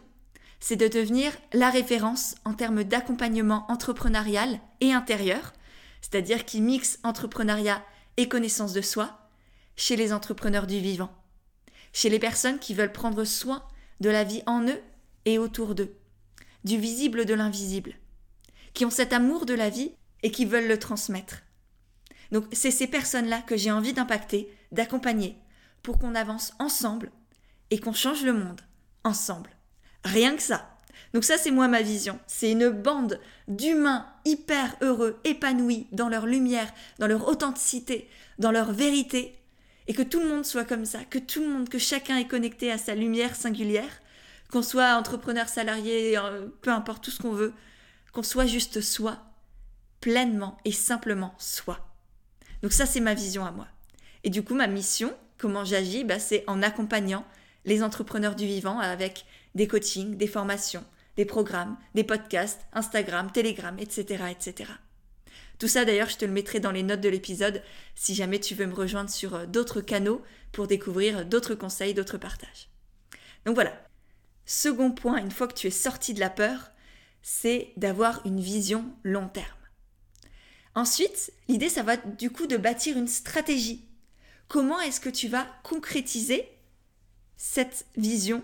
c'est 0.59 0.75
de 0.75 0.87
devenir 0.87 1.31
la 1.53 1.69
référence 1.69 2.35
en 2.45 2.53
termes 2.53 2.83
d'accompagnement 2.83 3.65
entrepreneurial 3.69 4.59
et 4.79 4.93
intérieur, 4.93 5.53
c'est-à-dire 6.01 6.45
qui 6.45 6.61
mixe 6.61 6.99
entrepreneuriat 7.03 7.83
et 8.17 8.27
connaissance 8.27 8.73
de 8.73 8.81
soi 8.81 9.29
chez 9.75 9.95
les 9.95 10.13
entrepreneurs 10.13 10.67
du 10.67 10.79
vivant 10.79 11.11
chez 11.93 12.09
les 12.09 12.19
personnes 12.19 12.59
qui 12.59 12.73
veulent 12.73 12.91
prendre 12.91 13.23
soin 13.23 13.63
de 13.99 14.09
la 14.09 14.23
vie 14.23 14.43
en 14.45 14.67
eux 14.67 14.81
et 15.25 15.37
autour 15.37 15.75
d'eux, 15.75 15.95
du 16.63 16.77
visible 16.77 17.25
de 17.25 17.33
l'invisible, 17.33 17.93
qui 18.73 18.85
ont 18.85 18.89
cet 18.89 19.13
amour 19.13 19.45
de 19.45 19.53
la 19.53 19.69
vie 19.69 19.91
et 20.23 20.31
qui 20.31 20.45
veulent 20.45 20.67
le 20.67 20.79
transmettre. 20.79 21.41
Donc 22.31 22.45
c'est 22.51 22.71
ces 22.71 22.87
personnes-là 22.87 23.41
que 23.41 23.57
j'ai 23.57 23.71
envie 23.71 23.93
d'impacter, 23.93 24.51
d'accompagner, 24.71 25.37
pour 25.83 25.97
qu'on 25.97 26.15
avance 26.15 26.53
ensemble 26.59 27.11
et 27.71 27.79
qu'on 27.79 27.93
change 27.93 28.23
le 28.23 28.33
monde 28.33 28.61
ensemble. 29.03 29.49
Rien 30.03 30.35
que 30.35 30.41
ça. 30.41 30.77
Donc 31.13 31.23
ça 31.23 31.37
c'est 31.37 31.51
moi 31.51 31.67
ma 31.67 31.81
vision. 31.81 32.19
C'est 32.27 32.51
une 32.51 32.69
bande 32.69 33.19
d'humains 33.47 34.07
hyper 34.25 34.75
heureux, 34.81 35.19
épanouis 35.23 35.87
dans 35.91 36.09
leur 36.09 36.25
lumière, 36.25 36.71
dans 36.99 37.07
leur 37.07 37.27
authenticité, 37.27 38.09
dans 38.39 38.51
leur 38.51 38.71
vérité, 38.71 39.37
et 39.87 39.93
que 39.93 40.03
tout 40.03 40.19
le 40.19 40.29
monde 40.29 40.45
soit 40.45 40.63
comme 40.63 40.85
ça, 40.85 41.03
que 41.03 41.19
tout 41.19 41.41
le 41.41 41.49
monde, 41.49 41.69
que 41.69 41.79
chacun 41.79 42.17
est 42.17 42.27
connecté 42.27 42.71
à 42.71 42.77
sa 42.77 42.95
lumière 42.95 43.35
singulière, 43.35 44.01
qu'on 44.51 44.61
soit 44.61 44.95
entrepreneur, 44.95 45.47
salarié, 45.47 46.17
euh, 46.17 46.47
peu 46.61 46.71
importe 46.71 47.03
tout 47.03 47.11
ce 47.11 47.21
qu'on 47.21 47.31
veut, 47.31 47.53
qu'on 48.11 48.23
soit 48.23 48.45
juste 48.45 48.81
soi, 48.81 49.17
pleinement 50.01 50.57
et 50.65 50.71
simplement 50.71 51.33
soi. 51.37 51.79
Donc 52.61 52.73
ça, 52.73 52.85
c'est 52.85 52.99
ma 52.99 53.13
vision 53.13 53.45
à 53.45 53.51
moi. 53.51 53.67
Et 54.23 54.29
du 54.29 54.43
coup, 54.43 54.53
ma 54.53 54.67
mission, 54.67 55.13
comment 55.37 55.65
j'agis, 55.65 56.03
bah, 56.03 56.19
c'est 56.19 56.43
en 56.47 56.61
accompagnant 56.61 57.25
les 57.65 57.81
entrepreneurs 57.81 58.35
du 58.35 58.45
vivant 58.45 58.79
avec 58.79 59.25
des 59.55 59.67
coachings, 59.67 60.17
des 60.17 60.27
formations, 60.27 60.83
des 61.15 61.25
programmes, 61.25 61.77
des 61.95 62.03
podcasts, 62.03 62.61
Instagram, 62.73 63.31
Telegram, 63.31 63.77
etc., 63.79 64.25
etc. 64.31 64.71
Tout 65.59 65.67
ça 65.67 65.85
d'ailleurs, 65.85 66.09
je 66.09 66.17
te 66.17 66.25
le 66.25 66.31
mettrai 66.31 66.59
dans 66.59 66.71
les 66.71 66.83
notes 66.83 67.01
de 67.01 67.09
l'épisode 67.09 67.61
si 67.95 68.15
jamais 68.15 68.39
tu 68.39 68.55
veux 68.55 68.65
me 68.65 68.73
rejoindre 68.73 69.09
sur 69.09 69.35
euh, 69.35 69.45
d'autres 69.45 69.81
canaux 69.81 70.21
pour 70.51 70.67
découvrir 70.67 71.25
d'autres 71.25 71.55
conseils, 71.55 71.93
d'autres 71.93 72.17
partages. 72.17 72.69
Donc 73.45 73.55
voilà. 73.55 73.71
Second 74.45 74.91
point, 74.91 75.17
une 75.17 75.31
fois 75.31 75.47
que 75.47 75.53
tu 75.53 75.67
es 75.67 75.71
sorti 75.71 76.13
de 76.13 76.19
la 76.19 76.29
peur, 76.29 76.71
c'est 77.21 77.73
d'avoir 77.77 78.25
une 78.25 78.39
vision 78.39 78.85
long 79.03 79.27
terme. 79.27 79.47
Ensuite, 80.73 81.33
l'idée, 81.47 81.69
ça 81.69 81.83
va 81.83 81.97
du 81.97 82.29
coup 82.31 82.47
de 82.47 82.57
bâtir 82.57 82.97
une 82.97 83.07
stratégie. 83.07 83.85
Comment 84.47 84.79
est-ce 84.79 84.99
que 84.99 85.09
tu 85.09 85.27
vas 85.27 85.47
concrétiser 85.63 86.49
cette 87.37 87.85
vision 87.97 88.43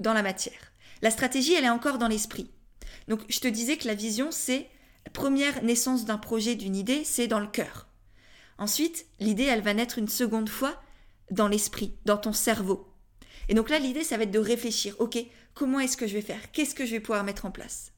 dans 0.00 0.12
la 0.12 0.22
matière? 0.22 0.72
La 1.02 1.10
stratégie, 1.10 1.54
elle 1.54 1.64
est 1.64 1.70
encore 1.70 1.98
dans 1.98 2.08
l'esprit. 2.08 2.50
Donc, 3.08 3.20
je 3.28 3.40
te 3.40 3.48
disais 3.48 3.76
que 3.76 3.86
la 3.86 3.94
vision, 3.94 4.30
c'est 4.30 4.68
la 5.04 5.10
première 5.12 5.62
naissance 5.62 6.04
d'un 6.04 6.18
projet, 6.18 6.54
d'une 6.54 6.76
idée, 6.76 7.04
c'est 7.04 7.26
dans 7.26 7.40
le 7.40 7.48
cœur. 7.48 7.88
Ensuite, 8.58 9.06
l'idée, 9.18 9.44
elle 9.44 9.62
va 9.62 9.74
naître 9.74 9.98
une 9.98 10.08
seconde 10.08 10.48
fois 10.48 10.80
dans 11.30 11.48
l'esprit, 11.48 11.96
dans 12.04 12.18
ton 12.18 12.32
cerveau. 12.32 12.91
Et 13.48 13.54
donc 13.54 13.70
là, 13.70 13.78
l'idée, 13.78 14.04
ça 14.04 14.16
va 14.16 14.24
être 14.24 14.30
de 14.30 14.38
réfléchir, 14.38 14.94
ok, 14.98 15.18
comment 15.54 15.80
est-ce 15.80 15.96
que 15.96 16.06
je 16.06 16.14
vais 16.14 16.22
faire? 16.22 16.52
Qu'est-ce 16.52 16.74
que 16.74 16.86
je 16.86 16.92
vais 16.92 17.00
pouvoir 17.00 17.24
mettre 17.24 17.44
en 17.44 17.50
place? 17.50 17.92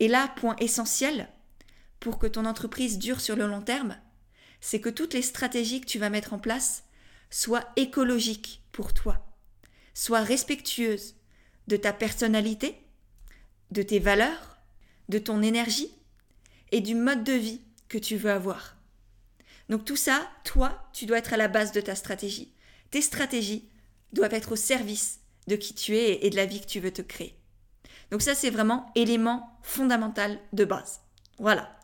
Et 0.00 0.08
là, 0.08 0.32
point 0.36 0.56
essentiel, 0.58 1.28
pour 2.00 2.18
que 2.18 2.26
ton 2.26 2.44
entreprise 2.44 2.98
dure 2.98 3.20
sur 3.20 3.36
le 3.36 3.46
long 3.46 3.62
terme, 3.62 3.96
c'est 4.60 4.80
que 4.80 4.88
toutes 4.88 5.14
les 5.14 5.22
stratégies 5.22 5.80
que 5.80 5.86
tu 5.86 5.98
vas 5.98 6.10
mettre 6.10 6.32
en 6.32 6.38
place 6.38 6.84
soient 7.30 7.68
écologiques 7.76 8.62
pour 8.72 8.94
toi, 8.94 9.24
soient 9.94 10.22
respectueuses 10.22 11.14
de 11.68 11.76
ta 11.76 11.92
personnalité, 11.92 12.76
de 13.70 13.82
tes 13.82 13.98
valeurs, 13.98 14.58
de 15.08 15.18
ton 15.18 15.42
énergie 15.42 15.90
et 16.70 16.80
du 16.80 16.94
mode 16.94 17.24
de 17.24 17.32
vie 17.32 17.60
que 17.88 17.98
tu 17.98 18.16
veux 18.16 18.30
avoir. 18.30 18.76
Donc 19.68 19.84
tout 19.84 19.96
ça, 19.96 20.28
toi, 20.44 20.88
tu 20.92 21.06
dois 21.06 21.18
être 21.18 21.32
à 21.32 21.36
la 21.36 21.48
base 21.48 21.72
de 21.72 21.80
ta 21.80 21.94
stratégie. 21.94 22.52
Tes 22.90 23.02
stratégies 23.02 23.68
doivent 24.12 24.34
être 24.34 24.52
au 24.52 24.56
service 24.56 25.20
de 25.46 25.56
qui 25.56 25.74
tu 25.74 25.96
es 25.96 26.24
et 26.24 26.30
de 26.30 26.36
la 26.36 26.46
vie 26.46 26.60
que 26.60 26.66
tu 26.66 26.80
veux 26.80 26.92
te 26.92 27.02
créer. 27.02 27.36
Donc 28.10 28.22
ça, 28.22 28.34
c'est 28.34 28.50
vraiment 28.50 28.90
élément 28.94 29.58
fondamental 29.62 30.38
de 30.52 30.64
base. 30.64 31.00
Voilà. 31.38 31.74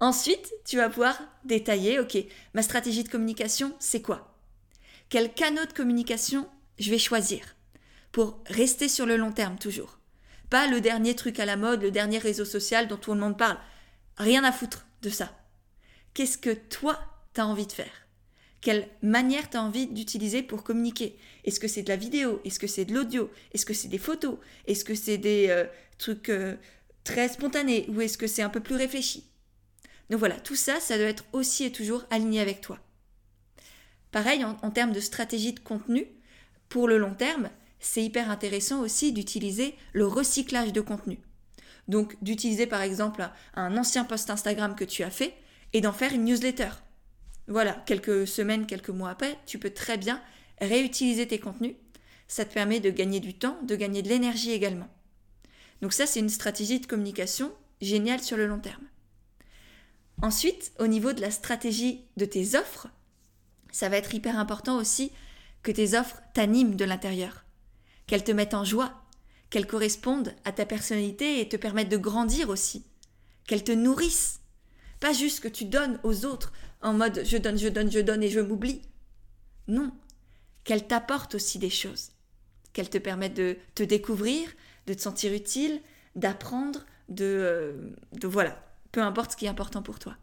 Ensuite, 0.00 0.52
tu 0.64 0.76
vas 0.76 0.90
pouvoir 0.90 1.18
détailler, 1.44 1.98
ok, 2.00 2.18
ma 2.54 2.62
stratégie 2.62 3.04
de 3.04 3.08
communication, 3.08 3.74
c'est 3.78 4.02
quoi? 4.02 4.36
Quel 5.08 5.32
canot 5.32 5.64
de 5.64 5.72
communication 5.72 6.48
je 6.78 6.90
vais 6.90 6.98
choisir 6.98 7.54
pour 8.12 8.42
rester 8.46 8.88
sur 8.88 9.06
le 9.06 9.16
long 9.16 9.32
terme 9.32 9.58
toujours? 9.58 9.98
Pas 10.50 10.66
le 10.66 10.80
dernier 10.80 11.14
truc 11.14 11.40
à 11.40 11.46
la 11.46 11.56
mode, 11.56 11.82
le 11.82 11.90
dernier 11.90 12.18
réseau 12.18 12.44
social 12.44 12.88
dont 12.88 12.96
tout 12.96 13.14
le 13.14 13.20
monde 13.20 13.38
parle. 13.38 13.58
Rien 14.16 14.44
à 14.44 14.52
foutre 14.52 14.86
de 15.02 15.10
ça. 15.10 15.32
Qu'est-ce 16.14 16.38
que 16.38 16.50
toi, 16.50 16.98
tu 17.34 17.40
as 17.40 17.46
envie 17.46 17.66
de 17.66 17.72
faire? 17.72 18.05
Quelle 18.60 18.88
manière 19.02 19.48
tu 19.50 19.56
as 19.56 19.62
envie 19.62 19.86
d'utiliser 19.86 20.42
pour 20.42 20.64
communiquer? 20.64 21.16
Est-ce 21.44 21.60
que 21.60 21.68
c'est 21.68 21.82
de 21.82 21.88
la 21.88 21.96
vidéo? 21.96 22.40
Est-ce 22.44 22.58
que 22.58 22.66
c'est 22.66 22.84
de 22.84 22.94
l'audio? 22.94 23.30
Est-ce 23.52 23.66
que 23.66 23.74
c'est 23.74 23.88
des 23.88 23.98
photos? 23.98 24.38
Est-ce 24.66 24.84
que 24.84 24.94
c'est 24.94 25.18
des 25.18 25.46
euh, 25.48 25.64
trucs 25.98 26.30
euh, 26.30 26.56
très 27.04 27.28
spontanés? 27.28 27.86
Ou 27.88 28.00
est-ce 28.00 28.18
que 28.18 28.26
c'est 28.26 28.42
un 28.42 28.48
peu 28.48 28.60
plus 28.60 28.74
réfléchi? 28.74 29.24
Donc 30.10 30.18
voilà, 30.18 30.38
tout 30.38 30.56
ça, 30.56 30.80
ça 30.80 30.98
doit 30.98 31.06
être 31.06 31.24
aussi 31.32 31.64
et 31.64 31.72
toujours 31.72 32.04
aligné 32.10 32.40
avec 32.40 32.60
toi. 32.60 32.78
Pareil, 34.12 34.44
en, 34.44 34.70
termes 34.70 34.92
de 34.92 35.00
stratégie 35.00 35.52
de 35.52 35.60
contenu, 35.60 36.06
pour 36.68 36.88
le 36.88 36.96
long 36.96 37.14
terme, 37.14 37.50
c'est 37.80 38.02
hyper 38.02 38.30
intéressant 38.30 38.80
aussi 38.80 39.12
d'utiliser 39.12 39.74
le 39.92 40.06
recyclage 40.06 40.72
de 40.72 40.80
contenu. 40.80 41.18
Donc 41.88 42.16
d'utiliser 42.22 42.66
par 42.66 42.82
exemple 42.82 43.28
un 43.54 43.76
ancien 43.76 44.04
post 44.04 44.30
Instagram 44.30 44.74
que 44.74 44.84
tu 44.84 45.02
as 45.02 45.10
fait 45.10 45.34
et 45.72 45.80
d'en 45.80 45.92
faire 45.92 46.12
une 46.12 46.24
newsletter. 46.24 46.70
Voilà, 47.48 47.72
quelques 47.86 48.26
semaines, 48.26 48.66
quelques 48.66 48.90
mois 48.90 49.10
après, 49.10 49.38
tu 49.46 49.58
peux 49.58 49.70
très 49.70 49.98
bien 49.98 50.20
réutiliser 50.60 51.28
tes 51.28 51.38
contenus. 51.38 51.76
Ça 52.28 52.44
te 52.44 52.52
permet 52.52 52.80
de 52.80 52.90
gagner 52.90 53.20
du 53.20 53.34
temps, 53.34 53.58
de 53.62 53.76
gagner 53.76 54.02
de 54.02 54.08
l'énergie 54.08 54.50
également. 54.50 54.88
Donc 55.80 55.92
ça, 55.92 56.06
c'est 56.06 56.20
une 56.20 56.28
stratégie 56.28 56.80
de 56.80 56.86
communication 56.86 57.52
géniale 57.80 58.22
sur 58.22 58.36
le 58.36 58.46
long 58.46 58.58
terme. 58.58 58.84
Ensuite, 60.22 60.72
au 60.78 60.86
niveau 60.86 61.12
de 61.12 61.20
la 61.20 61.30
stratégie 61.30 62.04
de 62.16 62.24
tes 62.24 62.56
offres, 62.56 62.88
ça 63.70 63.88
va 63.88 63.98
être 63.98 64.14
hyper 64.14 64.38
important 64.38 64.78
aussi 64.78 65.12
que 65.62 65.70
tes 65.70 65.96
offres 65.98 66.22
t'animent 66.32 66.76
de 66.76 66.84
l'intérieur, 66.84 67.44
qu'elles 68.06 68.24
te 68.24 68.32
mettent 68.32 68.54
en 68.54 68.64
joie, 68.64 69.02
qu'elles 69.50 69.66
correspondent 69.66 70.34
à 70.44 70.52
ta 70.52 70.64
personnalité 70.64 71.40
et 71.40 71.48
te 71.48 71.56
permettent 71.56 71.90
de 71.90 71.96
grandir 71.96 72.48
aussi, 72.48 72.86
qu'elles 73.46 73.64
te 73.64 73.72
nourrissent. 73.72 74.40
Pas 75.00 75.12
juste 75.12 75.40
que 75.40 75.48
tu 75.48 75.66
donnes 75.66 76.00
aux 76.02 76.24
autres 76.24 76.52
en 76.86 76.92
mode 76.92 77.22
je 77.24 77.36
donne, 77.36 77.58
je 77.58 77.68
donne, 77.68 77.90
je 77.90 77.98
donne 77.98 78.22
et 78.22 78.30
je 78.30 78.40
m'oublie. 78.40 78.80
Non, 79.66 79.92
qu'elles 80.62 80.86
t'apportent 80.86 81.34
aussi 81.34 81.58
des 81.58 81.70
choses, 81.70 82.12
qu'elles 82.72 82.88
te 82.88 82.98
permettent 82.98 83.34
de 83.34 83.56
te 83.74 83.82
découvrir, 83.82 84.48
de 84.86 84.94
te 84.94 85.02
sentir 85.02 85.32
utile, 85.32 85.80
d'apprendre, 86.14 86.86
de, 87.08 87.24
euh, 87.24 87.90
voilà, 88.22 88.64
peu 88.92 89.02
importe 89.02 89.32
ce 89.32 89.36
qui 89.36 89.46
est 89.46 89.48
important 89.48 89.82
pour 89.82 89.98
toi. 89.98 90.16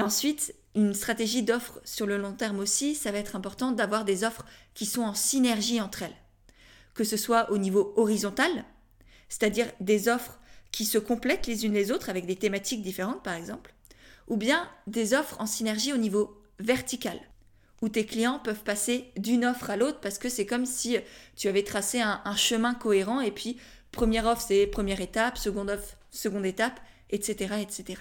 Ensuite, 0.00 0.54
une 0.74 0.94
stratégie 0.94 1.44
d'offre 1.44 1.80
sur 1.84 2.06
le 2.06 2.16
long 2.16 2.32
terme 2.32 2.58
aussi, 2.58 2.96
ça 2.96 3.12
va 3.12 3.18
être 3.18 3.36
important 3.36 3.70
d'avoir 3.70 4.04
des 4.04 4.24
offres 4.24 4.44
qui 4.74 4.86
sont 4.86 5.02
en 5.02 5.14
synergie 5.14 5.80
entre 5.80 6.02
elles. 6.02 6.16
Que 6.94 7.04
ce 7.04 7.16
soit 7.16 7.50
au 7.52 7.58
niveau 7.58 7.92
horizontal, 7.96 8.64
c'est-à-dire 9.28 9.70
des 9.78 10.08
offres 10.08 10.40
qui 10.72 10.84
se 10.84 10.98
complètent 10.98 11.46
les 11.46 11.64
unes 11.64 11.74
les 11.74 11.92
autres 11.92 12.10
avec 12.10 12.26
des 12.26 12.36
thématiques 12.36 12.82
différentes 12.82 13.22
par 13.22 13.34
exemple, 13.34 13.72
ou 14.28 14.36
bien 14.36 14.68
des 14.86 15.14
offres 15.14 15.36
en 15.40 15.46
synergie 15.46 15.92
au 15.92 15.96
niveau 15.96 16.40
vertical, 16.58 17.18
où 17.80 17.88
tes 17.88 18.06
clients 18.06 18.40
peuvent 18.42 18.62
passer 18.62 19.10
d'une 19.16 19.44
offre 19.44 19.70
à 19.70 19.76
l'autre 19.76 20.00
parce 20.00 20.18
que 20.18 20.28
c'est 20.28 20.46
comme 20.46 20.66
si 20.66 20.96
tu 21.36 21.48
avais 21.48 21.64
tracé 21.64 22.00
un, 22.00 22.20
un, 22.24 22.36
chemin 22.36 22.74
cohérent 22.74 23.20
et 23.20 23.32
puis 23.32 23.58
première 23.90 24.26
offre 24.26 24.44
c'est 24.46 24.66
première 24.66 25.00
étape, 25.00 25.38
seconde 25.38 25.70
offre 25.70 25.96
seconde 26.12 26.46
étape, 26.46 26.78
etc., 27.10 27.54
etc. 27.60 28.00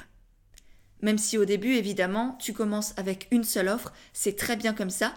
Même 1.01 1.17
si 1.17 1.37
au 1.37 1.45
début, 1.45 1.73
évidemment, 1.73 2.37
tu 2.39 2.53
commences 2.53 2.93
avec 2.97 3.27
une 3.31 3.43
seule 3.43 3.69
offre, 3.69 3.91
c'est 4.13 4.35
très 4.35 4.55
bien 4.55 4.73
comme 4.73 4.91
ça. 4.91 5.13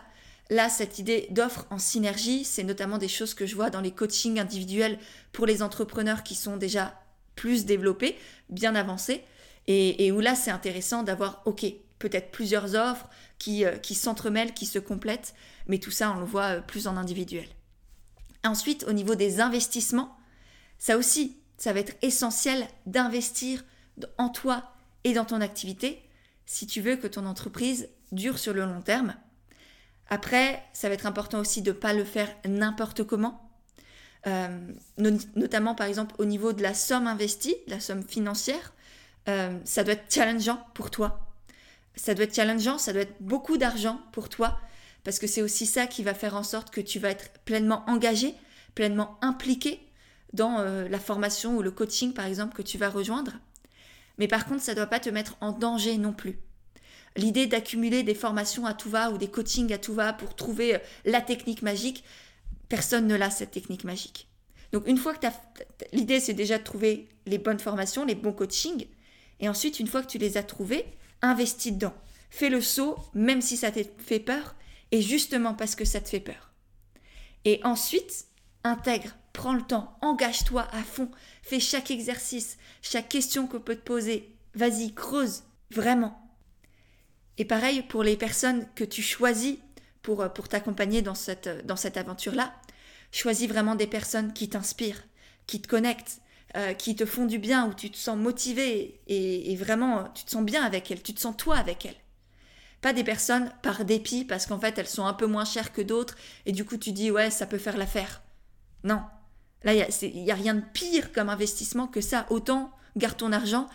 Là, 0.50 0.68
cette 0.68 0.98
idée 0.98 1.26
d'offre 1.30 1.66
en 1.70 1.78
synergie, 1.78 2.44
c'est 2.44 2.64
notamment 2.64 2.98
des 2.98 3.08
choses 3.08 3.34
que 3.34 3.46
je 3.46 3.54
vois 3.54 3.70
dans 3.70 3.80
les 3.80 3.90
coachings 3.90 4.38
individuels 4.38 4.98
pour 5.32 5.46
les 5.46 5.62
entrepreneurs 5.62 6.22
qui 6.22 6.34
sont 6.34 6.56
déjà 6.56 7.00
plus 7.34 7.66
développés, 7.66 8.16
bien 8.48 8.74
avancés, 8.74 9.22
et, 9.66 10.12
où 10.12 10.20
là, 10.20 10.34
c'est 10.34 10.50
intéressant 10.50 11.02
d'avoir, 11.02 11.42
ok, 11.46 11.64
peut-être 11.98 12.30
plusieurs 12.30 12.74
offres 12.74 13.08
qui, 13.38 13.64
euh, 13.64 13.76
qui 13.76 13.94
s'entremêlent, 13.94 14.52
qui 14.52 14.66
se 14.66 14.78
complètent, 14.78 15.34
mais 15.68 15.78
tout 15.78 15.90
ça, 15.90 16.12
on 16.12 16.20
le 16.20 16.26
voit 16.26 16.56
euh, 16.56 16.60
plus 16.60 16.86
en 16.86 16.96
individuel. 16.96 17.48
Ensuite, 18.44 18.84
au 18.88 18.92
niveau 18.92 19.14
des 19.14 19.40
investissements, 19.40 20.16
ça 20.78 20.98
aussi, 20.98 21.38
ça 21.56 21.72
va 21.72 21.80
être 21.80 21.94
essentiel 22.02 22.66
d'investir 22.84 23.64
en 24.18 24.28
toi 24.28 24.74
et 25.04 25.14
dans 25.14 25.24
ton 25.24 25.40
activité 25.40 26.02
si 26.46 26.66
tu 26.66 26.82
veux 26.82 26.96
que 26.96 27.06
ton 27.06 27.24
entreprise 27.24 27.88
dure 28.12 28.38
sur 28.38 28.52
le 28.52 28.66
long 28.66 28.82
terme. 28.82 29.14
Après, 30.08 30.62
ça 30.74 30.88
va 30.88 30.94
être 30.94 31.06
important 31.06 31.40
aussi 31.40 31.62
de 31.62 31.70
ne 31.70 31.76
pas 31.76 31.94
le 31.94 32.04
faire 32.04 32.28
n'importe 32.46 33.04
comment. 33.04 33.40
Euh, 34.26 34.58
notamment 34.96 35.74
par 35.74 35.86
exemple 35.86 36.14
au 36.18 36.24
niveau 36.24 36.54
de 36.54 36.62
la 36.62 36.72
somme 36.72 37.06
investie, 37.06 37.56
la 37.66 37.78
somme 37.78 38.02
financière, 38.02 38.72
euh, 39.28 39.58
ça 39.64 39.84
doit 39.84 39.94
être 39.94 40.12
challengeant 40.12 40.66
pour 40.74 40.90
toi. 40.90 41.20
Ça 41.96 42.14
doit 42.14 42.24
être 42.24 42.34
challengeant, 42.34 42.78
ça 42.78 42.92
doit 42.92 43.02
être 43.02 43.16
beaucoup 43.20 43.56
d'argent 43.56 44.00
pour 44.12 44.28
toi, 44.28 44.58
parce 45.04 45.18
que 45.18 45.26
c'est 45.26 45.42
aussi 45.42 45.66
ça 45.66 45.86
qui 45.86 46.02
va 46.02 46.14
faire 46.14 46.34
en 46.34 46.42
sorte 46.42 46.70
que 46.70 46.80
tu 46.80 46.98
vas 46.98 47.10
être 47.10 47.30
pleinement 47.44 47.84
engagé, 47.86 48.34
pleinement 48.74 49.18
impliqué 49.22 49.80
dans 50.32 50.58
euh, 50.58 50.88
la 50.88 50.98
formation 50.98 51.56
ou 51.56 51.62
le 51.62 51.70
coaching 51.70 52.12
par 52.12 52.26
exemple 52.26 52.56
que 52.56 52.62
tu 52.62 52.76
vas 52.78 52.90
rejoindre. 52.90 53.32
Mais 54.18 54.28
par 54.28 54.46
contre, 54.46 54.62
ça 54.62 54.72
ne 54.72 54.76
doit 54.76 54.86
pas 54.86 55.00
te 55.00 55.10
mettre 55.10 55.36
en 55.40 55.52
danger 55.52 55.96
non 55.98 56.12
plus. 56.12 56.38
L'idée 57.16 57.46
d'accumuler 57.46 58.02
des 58.02 58.14
formations 58.14 58.66
à 58.66 58.74
tout 58.74 58.90
va 58.90 59.10
ou 59.10 59.18
des 59.18 59.28
coachings 59.28 59.72
à 59.72 59.78
tout 59.78 59.94
va 59.94 60.12
pour 60.12 60.34
trouver 60.34 60.74
euh, 60.74 60.78
la 61.04 61.20
technique 61.20 61.62
magique, 61.62 62.02
personne 62.68 63.06
ne 63.06 63.14
l'a 63.14 63.30
cette 63.30 63.52
technique 63.52 63.84
magique. 63.84 64.28
Donc 64.72 64.88
une 64.88 64.98
fois 64.98 65.14
que 65.14 65.20
tu 65.20 65.26
as... 65.26 65.40
L'idée 65.92 66.18
c'est 66.18 66.34
déjà 66.34 66.58
de 66.58 66.64
trouver 66.64 67.08
les 67.26 67.38
bonnes 67.38 67.60
formations, 67.60 68.04
les 68.04 68.16
bons 68.16 68.32
coachings, 68.32 68.86
et 69.40 69.48
ensuite 69.48 69.80
une 69.80 69.86
fois 69.86 70.02
que 70.02 70.10
tu 70.10 70.18
les 70.18 70.36
as 70.36 70.42
trouvés, 70.42 70.86
investis 71.22 71.72
dedans. 71.72 71.94
Fais 72.30 72.50
le 72.50 72.60
saut 72.60 72.98
même 73.14 73.40
si 73.40 73.56
ça 73.56 73.70
te 73.70 73.80
fait 73.98 74.20
peur, 74.20 74.54
et 74.90 75.02
justement 75.02 75.54
parce 75.54 75.74
que 75.74 75.84
ça 75.84 76.00
te 76.00 76.08
fait 76.08 76.20
peur. 76.20 76.52
Et 77.44 77.60
ensuite, 77.64 78.26
intègre 78.62 79.16
Prends 79.34 79.52
le 79.52 79.62
temps, 79.62 79.98
engage-toi 80.00 80.66
à 80.70 80.82
fond, 80.84 81.10
fais 81.42 81.58
chaque 81.58 81.90
exercice, 81.90 82.56
chaque 82.82 83.08
question 83.08 83.48
que 83.48 83.56
peut 83.56 83.74
te 83.74 83.80
poser. 83.82 84.32
Vas-y, 84.54 84.94
creuse, 84.94 85.42
vraiment. 85.72 86.16
Et 87.36 87.44
pareil 87.44 87.82
pour 87.82 88.04
les 88.04 88.16
personnes 88.16 88.64
que 88.76 88.84
tu 88.84 89.02
choisis 89.02 89.56
pour, 90.02 90.22
euh, 90.22 90.28
t'accompagner 90.28 91.02
dans 91.02 91.16
cette, 91.16 91.48
euh, 91.48 91.62
dans 91.64 91.74
cette 91.74 91.96
aventure-là. 91.96 92.54
Choisis 93.10 93.48
vraiment 93.48 93.74
des 93.74 93.88
personnes 93.88 94.32
qui 94.32 94.48
t'inspirent, 94.48 95.02
qui 95.48 95.60
te 95.60 95.66
connectent, 95.66 96.20
euh, 96.56 96.72
qui 96.72 96.96
te 96.96 97.04
font 97.06 97.26
du 97.26 97.38
bien, 97.38 97.66
où 97.66 97.74
tu 97.74 97.90
te 97.90 97.96
sens 97.96 98.16
motivé 98.16 99.00
et, 99.06 99.52
et, 99.52 99.56
vraiment 99.56 100.08
tu 100.14 100.24
te 100.24 100.30
sens 100.30 100.44
bien 100.44 100.62
avec 100.62 100.90
elles, 100.90 101.02
tu 101.02 101.14
te 101.14 101.20
sens 101.20 101.36
toi 101.36 101.56
avec 101.56 101.86
elles. 101.86 101.96
Pas 102.80 102.92
des 102.92 103.04
personnes 103.04 103.50
par 103.62 103.84
dépit 103.84 104.24
parce 104.24 104.46
qu'en 104.46 104.60
fait 104.60 104.78
elles 104.78 104.86
sont 104.86 105.06
un 105.06 105.14
peu 105.14 105.26
moins 105.26 105.44
chères 105.44 105.72
que 105.72 105.82
d'autres 105.82 106.16
et 106.46 106.52
du 106.52 106.64
coup 106.64 106.76
tu 106.76 106.92
dis 106.92 107.10
ouais 107.10 107.30
ça 107.30 107.46
peut 107.46 107.58
faire 107.58 107.76
l'affaire. 107.76 108.22
Non, 108.84 109.00
Là, 109.64 109.72
il 109.72 110.22
n'y 110.22 110.30
a, 110.30 110.34
rien 110.34 110.54
de 110.54 110.62
pire 110.74 111.10
comme 111.12 111.30
investissement 111.30 111.86
que 111.86 112.02
ça. 112.02 112.26
Autant 112.28 112.70
garde 112.96 113.16
ton 113.16 113.32
argent, 113.32 113.66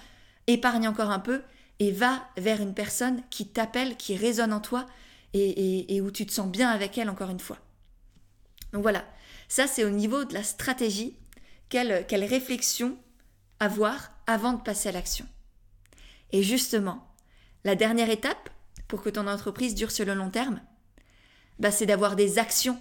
épargne 0.47 0.87
encore 0.87 1.09
un 1.09 1.19
peu 1.19 1.41
et 1.79 1.91
va 1.91 2.27
vers 2.37 2.61
une 2.61 2.75
personne 2.75 3.23
qui 3.31 3.47
t'appelle, 3.47 3.97
qui 3.97 4.15
résonne 4.15 4.53
en 4.53 4.59
toi 4.59 4.85
et, 5.33 5.99
où 6.01 6.11
tu 6.11 6.25
te 6.25 6.31
sens 6.31 6.47
bien 6.47 6.69
avec 6.69 6.97
elle 6.97 7.09
encore 7.09 7.31
une 7.31 7.39
fois. 7.39 7.57
Donc 8.71 8.83
voilà, 8.83 9.03
ça 9.47 9.65
c'est 9.65 9.83
au 9.83 9.89
niveau 9.89 10.25
de 10.25 10.33
la 10.33 10.43
stratégie, 10.43 11.17
quelle, 11.69 12.05
quelle 12.07 12.25
réflexion 12.25 12.97
avoir 13.59 14.11
avant 14.27 14.53
de 14.53 14.61
passer 14.61 14.89
à 14.89 14.91
l'action. 14.91 15.25
Et 16.31 16.43
justement, 16.43 17.07
La 17.65 17.75
dernière 17.75 18.09
étape 18.09 18.49
pour 18.87 19.01
que 19.01 19.09
ton 19.09 19.27
entreprise 19.27 19.75
dure 19.75 19.91
sur 19.91 20.05
le 20.05 20.13
long 20.13 20.29
terme, 20.29 20.61
bah, 21.59 21.71
c'est 21.71 21.85
d'avoir 21.85 22.15
des 22.15 22.39
actions 22.39 22.79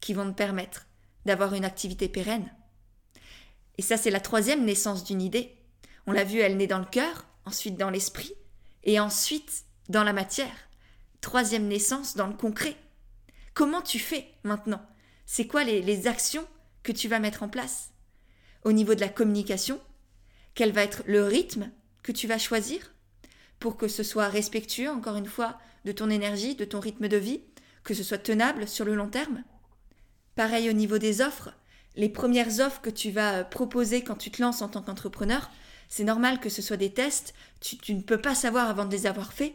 qui 0.00 0.14
vont 0.14 0.30
te 0.30 0.36
permettre 0.36 0.86
d'avoir 1.24 1.54
une 1.54 1.64
activité 1.64 2.08
pérenne. 2.08 2.48
Et 3.78 3.82
ça, 3.82 3.96
c'est 3.96 4.10
la 4.10 4.20
troisième 4.20 4.64
naissance 4.64 5.02
d'une 5.04 5.20
idée. 5.20 5.58
On 6.06 6.12
l'a 6.12 6.24
vu, 6.24 6.38
elle 6.38 6.56
naît 6.56 6.68
dans 6.68 6.78
le 6.78 6.84
cœur, 6.84 7.26
ensuite 7.44 7.76
dans 7.76 7.90
l'esprit, 7.90 8.32
et 8.84 9.00
ensuite 9.00 9.64
dans 9.88 10.04
la 10.04 10.12
matière. 10.12 10.56
Troisième 11.20 11.66
naissance 11.66 12.16
dans 12.16 12.28
le 12.28 12.34
concret. 12.34 12.76
Comment 13.54 13.82
tu 13.82 13.98
fais 13.98 14.32
maintenant? 14.44 14.80
C'est 15.26 15.48
quoi 15.48 15.64
les, 15.64 15.82
les 15.82 16.06
actions 16.06 16.46
que 16.84 16.92
tu 16.92 17.08
vas 17.08 17.18
mettre 17.18 17.42
en 17.42 17.48
place? 17.48 17.90
Au 18.66 18.72
niveau 18.72 18.96
de 18.96 19.00
la 19.00 19.08
communication, 19.08 19.78
quel 20.56 20.72
va 20.72 20.82
être 20.82 21.04
le 21.06 21.22
rythme 21.22 21.70
que 22.02 22.10
tu 22.10 22.26
vas 22.26 22.36
choisir 22.36 22.92
pour 23.60 23.76
que 23.76 23.86
ce 23.86 24.02
soit 24.02 24.26
respectueux, 24.26 24.90
encore 24.90 25.14
une 25.14 25.28
fois, 25.28 25.56
de 25.84 25.92
ton 25.92 26.10
énergie, 26.10 26.56
de 26.56 26.64
ton 26.64 26.80
rythme 26.80 27.06
de 27.06 27.16
vie, 27.16 27.42
que 27.84 27.94
ce 27.94 28.02
soit 28.02 28.18
tenable 28.18 28.66
sur 28.66 28.84
le 28.84 28.96
long 28.96 29.08
terme. 29.08 29.44
Pareil 30.34 30.68
au 30.68 30.72
niveau 30.72 30.98
des 30.98 31.20
offres, 31.20 31.52
les 31.94 32.08
premières 32.08 32.58
offres 32.58 32.80
que 32.80 32.90
tu 32.90 33.12
vas 33.12 33.44
proposer 33.44 34.02
quand 34.02 34.16
tu 34.16 34.32
te 34.32 34.42
lances 34.42 34.62
en 34.62 34.68
tant 34.68 34.82
qu'entrepreneur, 34.82 35.48
c'est 35.88 36.02
normal 36.02 36.40
que 36.40 36.48
ce 36.48 36.60
soit 36.60 36.76
des 36.76 36.92
tests, 36.92 37.34
tu, 37.60 37.94
ne 37.94 38.02
peux 38.02 38.20
pas 38.20 38.34
savoir 38.34 38.68
avant 38.68 38.84
de 38.84 38.90
les 38.90 39.06
avoir 39.06 39.32
faits. 39.32 39.54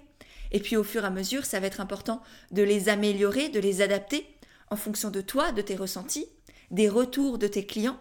Et 0.53 0.61
puis 0.61 0.77
au 0.77 0.85
fur 0.85 1.03
et 1.03 1.07
à 1.07 1.09
mesure, 1.09 1.43
ça 1.43 1.59
va 1.59 1.67
être 1.67 1.81
important 1.81 2.21
de 2.51 2.63
les 2.63 2.87
améliorer, 2.87 3.49
de 3.49 3.59
les 3.59 3.81
adapter 3.81 4.25
en 4.69 4.77
fonction 4.77 5.09
de 5.09 5.19
toi, 5.19 5.51
de 5.51 5.61
tes 5.61 5.75
ressentis, 5.75 6.27
des 6.69 6.87
retours 6.87 7.39
de 7.39 7.47
tes 7.47 7.65
clients, 7.65 7.99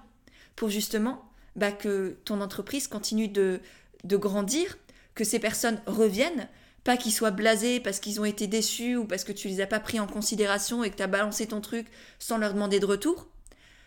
pour 0.61 0.69
justement 0.69 1.25
bah, 1.57 1.73
que 1.73 2.19
ton 2.26 2.43
entreprise 2.43 2.87
continue 2.87 3.29
de, 3.29 3.62
de 4.05 4.17
grandir, 4.19 4.76
que 5.14 5.25
ces 5.25 5.38
personnes 5.38 5.81
reviennent, 5.87 6.49
pas 6.85 6.99
qu'ils 6.99 7.14
soient 7.14 7.31
blasés 7.31 7.81
parce 7.81 7.99
qu'ils 7.99 8.21
ont 8.21 8.26
été 8.26 8.47
déçus 8.47 8.95
ou 8.95 9.07
parce 9.07 9.25
que 9.25 9.33
tu 9.33 9.49
les 9.49 9.62
as 9.62 9.67
pas 9.67 9.81
pris 9.81 9.99
en 10.00 10.07
considération 10.07 10.85
et 10.85 10.90
que 10.90 10.97
tu 10.97 11.02
as 11.02 11.07
balancé 11.07 11.47
ton 11.47 11.62
truc 11.62 11.87
sans 12.19 12.37
leur 12.37 12.52
demander 12.52 12.79
de 12.79 12.85
retour. 12.85 13.26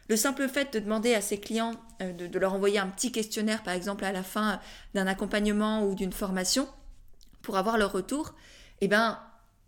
Le 0.10 0.18
simple 0.18 0.50
fait 0.50 0.74
de 0.74 0.80
demander 0.80 1.14
à 1.14 1.22
ses 1.22 1.40
clients 1.40 1.76
euh, 2.02 2.12
de, 2.12 2.40
leur 2.40 2.56
envoyer 2.56 2.80
un 2.80 2.88
petit 2.88 3.12
questionnaire, 3.12 3.62
par 3.62 3.76
exemple, 3.76 4.04
à 4.04 4.12
la 4.12 4.24
fin 4.24 4.60
d'un 4.96 5.06
accompagnement 5.06 5.86
ou 5.86 5.94
d'une 5.94 6.12
formation, 6.12 6.68
pour 7.44 7.58
avoir 7.58 7.78
leur 7.78 7.92
retour, 7.92 8.34
eh 8.82 8.88
ben, 8.88 9.20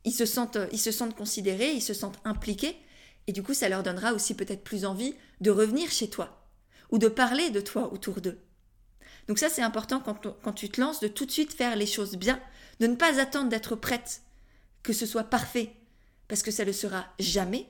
ils 0.05 0.11
se 0.11 0.25
sentent, 0.25 0.57
ils 0.71 0.79
se 0.79 0.91
sentent 0.91 1.15
considérés, 1.15 1.71
ils 1.71 1.83
se 1.83 1.93
sentent 1.93 2.19
impliqués, 2.25 2.75
et 3.27 3.31
du 3.31 3.43
coup, 3.43 3.53
ça 3.53 3.69
leur 3.69 3.83
donnera 3.83 4.11
aussi 4.13 4.33
peut-être 4.33 4.63
plus 4.63 4.85
envie 4.85 5.13
de 5.39 5.51
revenir 5.51 5.91
chez 5.91 6.09
toi 6.09 6.41
ou 6.95 6.97
de 6.97 7.09
parler 7.09 7.49
de 7.49 7.59
toi 7.59 7.91
autour 7.91 8.21
d'eux. 8.21 8.39
Donc 9.27 9.37
ça, 9.37 9.49
c'est 9.49 9.61
important 9.61 9.99
quand, 9.99 10.53
tu 10.53 10.69
te 10.69 10.79
lances 10.79 11.01
de 11.01 11.09
tout 11.09 11.25
de 11.25 11.31
suite 11.31 11.51
faire 11.51 11.75
les 11.75 11.87
choses 11.87 12.15
bien, 12.15 12.39
de 12.79 12.87
ne 12.87 12.95
pas 12.95 13.19
attendre 13.19 13.49
d'être 13.49 13.75
prête, 13.75 14.21
que 14.81 14.93
ce 14.93 15.05
soit 15.05 15.25
parfait, 15.25 15.73
parce 16.29 16.41
que 16.41 16.51
ça 16.51 16.63
ne 16.63 16.67
le 16.67 16.73
sera 16.73 17.05
jamais, 17.19 17.69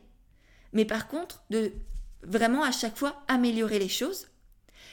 mais 0.74 0.86
par 0.86 1.08
contre, 1.08 1.44
de 1.50 1.74
vraiment 2.22 2.62
à 2.62 2.72
chaque 2.72 2.98
fois 2.98 3.24
améliorer 3.28 3.80
les 3.80 3.90
choses. 3.90 4.28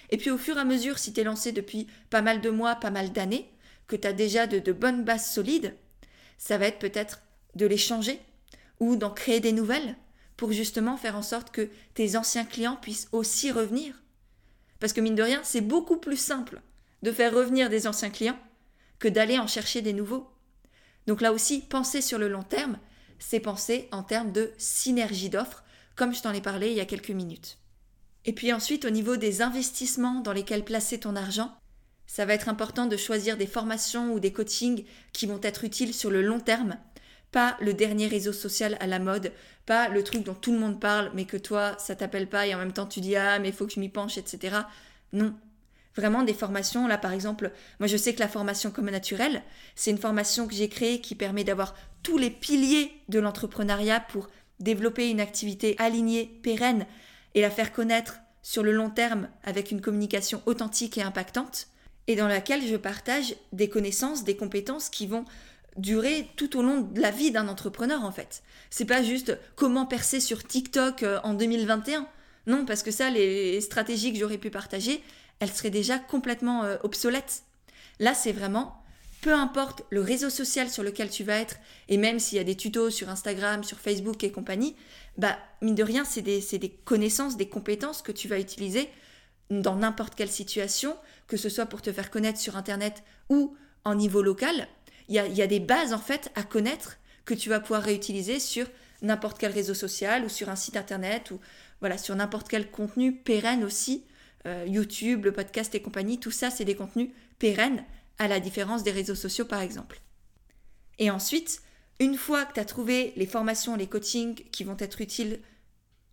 Et 0.08 0.16
puis 0.16 0.30
au 0.30 0.38
fur 0.38 0.56
et 0.56 0.60
à 0.60 0.64
mesure, 0.64 0.98
si 0.98 1.12
tu 1.12 1.20
es 1.20 1.24
lancé 1.24 1.52
depuis 1.52 1.86
pas 2.08 2.22
mal 2.22 2.40
de 2.40 2.48
mois, 2.48 2.76
pas 2.76 2.90
mal 2.90 3.12
d'années, 3.12 3.52
que 3.86 3.96
tu 3.96 4.08
as 4.08 4.14
déjà 4.14 4.46
de, 4.46 4.60
de 4.60 4.72
bonnes 4.72 5.04
bases 5.04 5.30
solides, 5.30 5.76
ça 6.38 6.56
va 6.56 6.68
être 6.68 6.78
peut-être 6.78 7.20
de 7.54 7.66
les 7.66 7.76
changer 7.76 8.18
ou 8.80 8.96
d'en 8.96 9.10
créer 9.10 9.40
des 9.40 9.52
nouvelles 9.52 9.94
pour 10.38 10.52
justement 10.52 10.96
faire 10.96 11.16
en 11.16 11.22
sorte 11.22 11.50
que 11.50 11.68
tes 11.92 12.16
anciens 12.16 12.46
clients 12.46 12.78
puissent 12.80 13.10
aussi 13.12 13.50
revenir. 13.50 14.01
Parce 14.82 14.92
que 14.92 15.00
mine 15.00 15.14
de 15.14 15.22
rien, 15.22 15.40
c'est 15.44 15.60
beaucoup 15.60 15.96
plus 15.96 16.16
simple 16.16 16.60
de 17.04 17.12
faire 17.12 17.32
revenir 17.32 17.70
des 17.70 17.86
anciens 17.86 18.10
clients 18.10 18.36
que 18.98 19.06
d'aller 19.06 19.38
en 19.38 19.46
chercher 19.46 19.80
des 19.80 19.92
nouveaux. 19.92 20.28
Donc 21.06 21.20
là 21.20 21.32
aussi, 21.32 21.60
penser 21.60 22.00
sur 22.00 22.18
le 22.18 22.26
long 22.26 22.42
terme, 22.42 22.80
c'est 23.20 23.38
penser 23.38 23.88
en 23.92 24.02
termes 24.02 24.32
de 24.32 24.50
synergie 24.58 25.30
d'offres 25.30 25.62
comme 25.94 26.12
je 26.12 26.20
t'en 26.20 26.32
ai 26.32 26.40
parlé 26.40 26.70
il 26.70 26.76
y 26.76 26.80
a 26.80 26.84
quelques 26.84 27.10
minutes. 27.10 27.58
Et 28.24 28.32
puis 28.32 28.52
ensuite, 28.52 28.84
au 28.84 28.90
niveau 28.90 29.16
des 29.16 29.40
investissements 29.40 30.18
dans 30.18 30.32
lesquels 30.32 30.64
placer 30.64 30.98
ton 30.98 31.14
argent, 31.14 31.56
ça 32.08 32.24
va 32.24 32.34
être 32.34 32.48
important 32.48 32.86
de 32.86 32.96
choisir 32.96 33.36
des 33.36 33.46
formations 33.46 34.12
ou 34.12 34.18
des 34.18 34.32
coachings 34.32 34.84
qui 35.12 35.26
vont 35.26 35.40
être 35.44 35.62
utiles 35.62 35.94
sur 35.94 36.10
le 36.10 36.22
long 36.22 36.40
terme, 36.40 36.76
pas 37.32 37.56
le 37.60 37.74
dernier 37.74 38.06
réseau 38.06 38.32
social 38.32 38.76
à 38.80 38.86
la 38.86 38.98
mode, 38.98 39.32
pas 39.66 39.88
le 39.88 40.04
truc 40.04 40.22
dont 40.22 40.34
tout 40.34 40.52
le 40.52 40.58
monde 40.58 40.80
parle 40.80 41.10
mais 41.14 41.24
que 41.24 41.36
toi 41.36 41.74
ça 41.78 41.96
t'appelle 41.96 42.28
pas 42.28 42.46
et 42.46 42.54
en 42.54 42.58
même 42.58 42.72
temps 42.72 42.86
tu 42.86 43.00
dis 43.00 43.16
ah 43.16 43.38
mais 43.38 43.48
il 43.48 43.54
faut 43.54 43.66
que 43.66 43.72
je 43.72 43.80
m'y 43.80 43.88
penche 43.88 44.18
etc. 44.18 44.58
Non, 45.12 45.34
vraiment 45.96 46.22
des 46.22 46.34
formations. 46.34 46.86
Là, 46.86 46.98
par 46.98 47.12
exemple, 47.12 47.52
moi 47.80 47.86
je 47.86 47.96
sais 47.96 48.14
que 48.14 48.20
la 48.20 48.28
formation 48.28 48.70
comme 48.70 48.90
naturelle, 48.90 49.42
c'est 49.74 49.90
une 49.90 49.98
formation 49.98 50.46
que 50.46 50.54
j'ai 50.54 50.68
créée 50.68 51.00
qui 51.00 51.14
permet 51.14 51.44
d'avoir 51.44 51.74
tous 52.02 52.18
les 52.18 52.30
piliers 52.30 52.92
de 53.08 53.18
l'entrepreneuriat 53.18 54.00
pour 54.00 54.28
développer 54.60 55.10
une 55.10 55.20
activité 55.20 55.74
alignée, 55.78 56.38
pérenne 56.42 56.86
et 57.34 57.40
la 57.40 57.50
faire 57.50 57.72
connaître 57.72 58.18
sur 58.42 58.62
le 58.62 58.72
long 58.72 58.90
terme 58.90 59.28
avec 59.44 59.70
une 59.70 59.80
communication 59.80 60.42
authentique 60.46 60.98
et 60.98 61.02
impactante, 61.02 61.68
et 62.08 62.16
dans 62.16 62.26
laquelle 62.26 62.66
je 62.66 62.76
partage 62.76 63.36
des 63.52 63.68
connaissances, 63.68 64.24
des 64.24 64.36
compétences 64.36 64.88
qui 64.88 65.06
vont 65.06 65.24
durer 65.76 66.28
tout 66.36 66.58
au 66.58 66.62
long 66.62 66.80
de 66.80 67.00
la 67.00 67.10
vie 67.10 67.30
d'un 67.30 67.48
entrepreneur 67.48 68.04
en 68.04 68.12
fait. 68.12 68.42
C'est 68.70 68.84
pas 68.84 69.02
juste 69.02 69.38
comment 69.56 69.86
percer 69.86 70.20
sur 70.20 70.46
TikTok 70.46 71.02
euh, 71.02 71.20
en 71.24 71.34
2021. 71.34 72.06
Non, 72.46 72.64
parce 72.64 72.82
que 72.82 72.90
ça, 72.90 73.10
les 73.10 73.60
stratégies 73.60 74.12
que 74.12 74.18
j'aurais 74.18 74.38
pu 74.38 74.50
partager, 74.50 75.02
elles 75.38 75.50
seraient 75.50 75.70
déjà 75.70 75.98
complètement 75.98 76.64
euh, 76.64 76.76
obsolètes. 76.82 77.44
Là, 78.00 78.14
c'est 78.14 78.32
vraiment 78.32 78.82
peu 79.22 79.32
importe 79.32 79.84
le 79.90 80.00
réseau 80.00 80.28
social 80.28 80.68
sur 80.68 80.82
lequel 80.82 81.08
tu 81.08 81.22
vas 81.22 81.36
être, 81.36 81.56
et 81.88 81.96
même 81.96 82.18
s'il 82.18 82.38
y 82.38 82.40
a 82.40 82.44
des 82.44 82.56
tutos 82.56 82.90
sur 82.90 83.08
Instagram, 83.08 83.62
sur 83.62 83.78
Facebook 83.78 84.22
et 84.24 84.32
compagnie, 84.32 84.74
bah, 85.16 85.38
mine 85.62 85.76
de 85.76 85.84
rien, 85.84 86.04
c'est 86.04 86.22
des, 86.22 86.40
des, 86.58 86.68
connaissances, 86.68 87.36
des 87.36 87.48
compétences 87.48 88.02
que 88.02 88.10
tu 88.10 88.26
vas 88.26 88.40
utiliser 88.40 88.90
dans 89.48 89.76
n'importe 89.76 90.16
quelle 90.16 90.30
situation, 90.30 90.96
que 91.28 91.36
ce 91.36 91.48
soit 91.48 91.66
pour 91.66 91.82
te 91.82 91.92
faire 91.92 92.10
connaître 92.10 92.40
sur 92.40 92.56
Internet 92.56 93.04
ou 93.28 93.56
en 93.84 93.94
niveau 93.94 94.22
local. 94.22 94.66
Il 95.08 95.14
y 95.14 95.18
a, 95.18 95.26
y 95.26 95.42
a 95.42 95.46
des 95.46 95.60
bases, 95.60 95.92
en 95.92 95.98
fait, 95.98 96.30
à 96.34 96.42
connaître 96.42 96.98
que 97.24 97.34
tu 97.34 97.48
vas 97.48 97.60
pouvoir 97.60 97.82
réutiliser 97.82 98.40
sur 98.40 98.66
n'importe 99.02 99.38
quel 99.38 99.52
réseau 99.52 99.74
social 99.74 100.24
ou 100.24 100.28
sur 100.28 100.48
un 100.48 100.56
site 100.56 100.76
Internet 100.76 101.30
ou 101.30 101.40
voilà, 101.80 101.98
sur 101.98 102.14
n'importe 102.14 102.48
quel 102.48 102.70
contenu 102.70 103.12
pérenne 103.14 103.64
aussi. 103.64 104.04
Euh, 104.46 104.64
YouTube, 104.66 105.24
le 105.24 105.32
podcast 105.32 105.74
et 105.74 105.82
compagnie, 105.82 106.18
tout 106.18 106.30
ça, 106.30 106.50
c'est 106.50 106.64
des 106.64 106.74
contenus 106.74 107.10
pérennes 107.38 107.84
à 108.18 108.28
la 108.28 108.40
différence 108.40 108.82
des 108.82 108.90
réseaux 108.90 109.14
sociaux 109.14 109.44
par 109.44 109.60
exemple. 109.60 110.00
Et 110.98 111.10
ensuite, 111.10 111.62
une 112.00 112.16
fois 112.16 112.44
que 112.44 112.54
tu 112.54 112.60
as 112.60 112.64
trouvé 112.64 113.12
les 113.16 113.26
formations, 113.26 113.76
les 113.76 113.86
coachings 113.86 114.34
qui 114.50 114.64
vont 114.64 114.76
être 114.78 115.00
utiles 115.00 115.40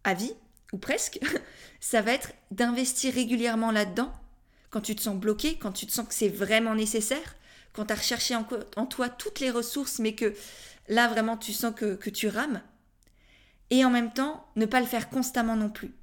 à 0.04 0.14
vie, 0.14 0.34
ou 0.72 0.78
presque, 0.78 1.20
ça 1.80 2.02
va 2.02 2.14
être 2.14 2.34
d'investir 2.52 3.14
régulièrement 3.14 3.72
là-dedans 3.72 4.12
quand 4.70 4.82
tu 4.82 4.96
te 4.96 5.02
sens 5.02 5.16
bloqué, 5.16 5.58
quand 5.58 5.72
tu 5.72 5.88
te 5.88 5.92
sens 5.92 6.08
que 6.08 6.14
c'est 6.14 6.30
vraiment 6.30 6.76
nécessaire, 6.76 7.36
quand 7.74 7.86
tu 7.86 7.94
as 7.94 7.98
recherché 7.98 8.36
en, 8.36 8.86
toi 8.86 9.10
toutes 9.10 9.40
les 9.40 9.52
ressources, 9.52 10.00
mais 10.00 10.14
que 10.14 10.34
là 10.88 11.08
vraiment 11.08 11.38
tu 11.38 11.54
sens 11.54 11.74
que, 11.76 11.96
que 11.96 12.10
tu 12.10 12.28
rames. 12.28 12.62
Et 13.70 13.86
en 13.86 13.90
même 13.90 14.12
temps, 14.12 14.48
ne 14.56 14.66
pas 14.66 14.80
le 14.80 14.88
faire 14.88 15.10
constamment 15.10 15.56
non 15.56 15.70
plus. 15.70 15.94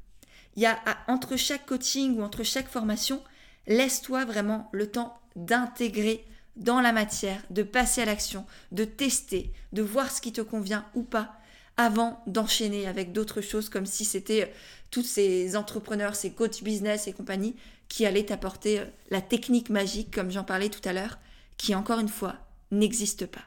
Il 0.55 0.63
y 0.63 0.67
a 0.67 0.79
entre 1.09 1.37
chaque 1.37 1.67
coaching 1.67 2.19
ou 2.19 2.23
entre 2.23 2.43
chaque 2.43 2.69
formation, 2.69 3.23
laisse-toi 3.67 4.25
vraiment 4.25 4.69
le 4.73 4.91
temps 4.91 5.19
d'intégrer 5.35 6.25
dans 6.57 6.81
la 6.81 6.93
matière, 6.93 7.43
de 7.51 7.63
passer 7.63 8.03
à 8.03 8.07
l'action, 8.07 8.47
de 8.73 8.85
tester, 8.85 9.53
de 9.73 9.83
voir 9.83 10.11
ce 10.11 10.21
qui 10.21 10.33
te 10.33 10.41
convient 10.41 10.87
ou 10.95 11.03
pas, 11.03 11.37
avant 11.77 12.23
d'enchaîner 12.27 12.87
avec 12.87 13.13
d'autres 13.13 13.43
choses 13.43 13.69
comme 13.69 13.85
si 13.85 14.05
c'était 14.05 14.45
euh, 14.45 14.55
tous 14.91 15.03
ces 15.03 15.57
entrepreneurs, 15.57 16.17
ces 16.17 16.33
coachs 16.33 16.63
business 16.63 17.07
et 17.07 17.13
compagnie 17.13 17.55
qui 17.89 18.07
allaient 18.07 18.25
t'apporter 18.25 18.81
euh, 18.81 18.85
la 19.11 19.21
technique 19.21 19.69
magique, 19.69 20.15
comme 20.15 20.31
j'en 20.31 20.45
parlais 20.45 20.71
tout 20.71 20.87
à 20.89 20.95
l'heure, 20.95 21.19
qui 21.57 21.75
encore 21.75 22.01
une 22.01 22.09
fois 22.09 22.37
n'existe 22.71 23.27
pas. 23.27 23.45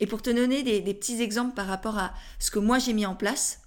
Et 0.00 0.06
pour 0.06 0.22
te 0.22 0.30
donner 0.30 0.62
des, 0.62 0.94
petits 0.94 1.20
exemples 1.20 1.54
par 1.54 1.66
rapport 1.66 1.98
à 1.98 2.14
ce 2.38 2.50
que 2.50 2.58
moi 2.58 2.78
j'ai 2.78 2.94
mis 2.94 3.06
en 3.06 3.14
place, 3.14 3.60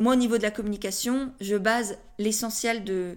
moi 0.00 0.12
au 0.12 0.16
niveau 0.16 0.36
de 0.36 0.42
la 0.42 0.50
communication, 0.50 1.32
je 1.40 1.56
base 1.56 1.98
l'essentiel 2.18 2.84
de, 2.84 3.16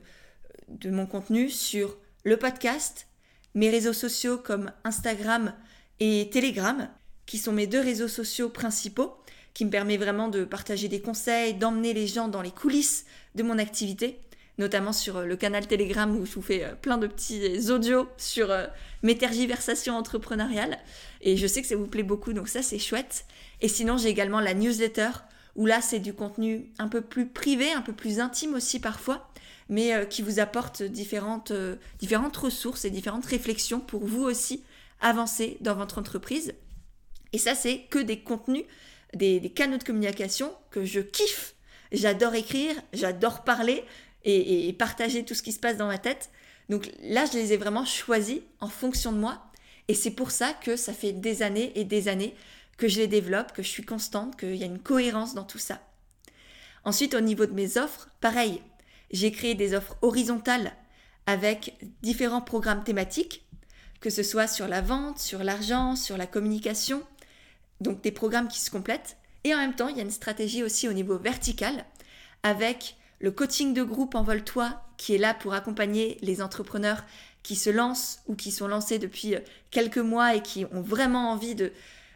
mon 0.85 1.07
contenu 1.07 1.49
sur 1.49 1.97
le 2.23 2.37
podcast, 2.37 3.07
mes 3.55 3.69
réseaux 3.69 3.93
sociaux 3.93 4.37
comme 4.37 4.71
Instagram 4.83 5.53
et 5.99 6.29
Telegram, 6.31 6.87
qui 7.25 7.37
sont 7.37 7.51
mes 7.51 7.67
deux 7.67 7.81
réseaux 7.81 8.07
sociaux 8.07 8.49
principaux, 8.49 9.15
qui 9.53 9.65
me 9.65 9.71
permet 9.71 9.97
vraiment 9.97 10.27
de 10.27 10.45
partager 10.45 10.87
des 10.87 11.01
conseils, 11.01 11.55
d'emmener 11.55 11.93
les 11.93 12.07
gens 12.07 12.27
dans 12.27 12.41
les 12.41 12.51
coulisses 12.51 13.05
de 13.35 13.43
mon 13.43 13.57
activité, 13.57 14.19
notamment 14.57 14.93
sur 14.93 15.17
euh, 15.17 15.25
le 15.25 15.35
canal 15.35 15.67
Telegram 15.67 16.15
où 16.15 16.25
je 16.25 16.33
vous 16.33 16.41
fais 16.41 16.63
euh, 16.63 16.75
plein 16.75 16.97
de 16.97 17.07
petits 17.07 17.71
audios 17.71 18.07
sur 18.17 18.51
euh, 18.51 18.67
mes 19.03 19.17
tergiversations 19.17 19.95
entrepreneuriales. 19.95 20.77
Et 21.21 21.37
je 21.37 21.47
sais 21.47 21.61
que 21.61 21.67
ça 21.67 21.75
vous 21.75 21.87
plaît 21.87 22.03
beaucoup, 22.03 22.33
donc 22.33 22.47
ça 22.47 22.61
c'est 22.61 22.79
chouette. 22.79 23.25
Et 23.61 23.67
sinon 23.67 23.97
j'ai 23.97 24.09
également 24.09 24.39
la 24.39 24.53
newsletter, 24.53 25.09
où 25.55 25.65
là 25.65 25.81
c'est 25.81 25.99
du 25.99 26.13
contenu 26.13 26.71
un 26.79 26.87
peu 26.87 27.01
plus 27.01 27.27
privé, 27.27 27.71
un 27.71 27.81
peu 27.81 27.93
plus 27.93 28.19
intime 28.19 28.53
aussi 28.53 28.79
parfois, 28.79 29.31
mais 29.71 29.93
euh, 29.93 30.05
qui 30.05 30.21
vous 30.21 30.39
apporte 30.39 30.83
différentes, 30.83 31.51
euh, 31.51 31.77
différentes 31.99 32.37
ressources 32.37 32.85
et 32.85 32.89
différentes 32.89 33.25
réflexions 33.25 33.79
pour 33.79 34.05
vous 34.05 34.21
aussi 34.21 34.63
avancer 34.99 35.57
dans 35.61 35.75
votre 35.75 35.97
entreprise. 35.97 36.53
Et 37.33 37.37
ça, 37.37 37.55
c'est 37.55 37.83
que 37.89 37.97
des 37.97 38.19
contenus, 38.19 38.65
des, 39.15 39.39
canaux 39.55 39.77
de 39.77 39.83
communication 39.83 40.53
que 40.69 40.83
je 40.83 40.99
kiffe. 40.99 41.55
J'adore 41.93 42.35
écrire, 42.35 42.75
j'adore 42.93 43.43
parler 43.43 43.83
et, 44.23 44.73
partager 44.73 45.25
tout 45.25 45.33
ce 45.33 45.41
qui 45.41 45.51
se 45.51 45.59
passe 45.59 45.77
dans 45.77 45.87
ma 45.87 45.97
tête. 45.97 46.29
Donc 46.69 46.89
là, 47.01 47.25
je 47.25 47.33
les 47.33 47.53
ai 47.53 47.57
vraiment 47.57 47.85
choisis 47.85 48.39
en 48.59 48.67
fonction 48.67 49.11
de 49.11 49.17
moi. 49.17 49.43
Et 49.87 49.93
c'est 49.93 50.11
pour 50.11 50.31
ça 50.31 50.53
que 50.53 50.75
ça 50.75 50.93
fait 50.93 51.11
des 51.11 51.43
années 51.43 51.71
et 51.75 51.83
des 51.83 52.07
années 52.07 52.35
que 52.77 52.87
je 52.87 52.99
les 52.99 53.07
développe, 53.07 53.51
que 53.51 53.63
je 53.63 53.67
suis 53.67 53.83
constante, 53.83 54.39
qu'il 54.39 54.55
y 54.55 54.63
a 54.63 54.67
une 54.67 54.79
cohérence 54.79 55.33
dans 55.33 55.43
tout 55.43 55.57
ça. 55.57 55.81
Ensuite, 56.83 57.13
au 57.13 57.21
niveau 57.21 57.45
de 57.45 57.53
mes 57.53 57.77
offres, 57.77 58.09
pareil, 58.21 58.61
j'ai 59.11 59.31
créé 59.31 59.55
des 59.55 59.75
offres 59.75 59.97
horizontales 60.01 60.73
avec 61.27 61.77
différents 62.01 62.41
programmes 62.41 62.83
thématiques, 62.83 63.45
que 63.99 64.09
ce 64.09 64.23
soit 64.23 64.47
sur 64.47 64.67
la 64.67 64.81
vente, 64.81 65.19
sur 65.19 65.43
l'argent, 65.43 65.95
sur 65.95 66.17
la 66.17 66.25
communication, 66.25 67.03
donc 67.81 68.01
des 68.01 68.11
programmes 68.11 68.47
qui 68.47 68.59
se 68.59 68.71
complètent. 68.71 69.17
Et 69.43 69.53
en 69.53 69.57
même 69.57 69.75
temps, 69.75 69.87
il 69.87 69.97
y 69.97 69.99
a 69.99 70.03
une 70.03 70.11
stratégie 70.11 70.63
aussi 70.63 70.87
au 70.87 70.93
niveau 70.93 71.17
vertical 71.17 71.85
avec 72.43 72.95
le 73.21 73.31
coaching 73.31 73.73
de 73.73 73.83
groupe 73.83 74.15
Envole-toi 74.15 74.81
qui 74.97 75.13
est 75.13 75.19
là 75.19 75.33
pour 75.33 75.53
accompagner 75.53 76.17
les 76.21 76.41
entrepreneurs 76.41 77.05
qui 77.43 77.55
se 77.55 77.69
lancent 77.69 78.19
ou 78.27 78.35
qui 78.35 78.51
sont 78.51 78.67
lancés 78.67 78.99
depuis 78.99 79.35
quelques 79.69 79.97
mois 79.97 80.35
et 80.35 80.41
qui 80.41 80.65
ont 80.71 80.81
vraiment 80.81 81.31
envie 81.31 81.55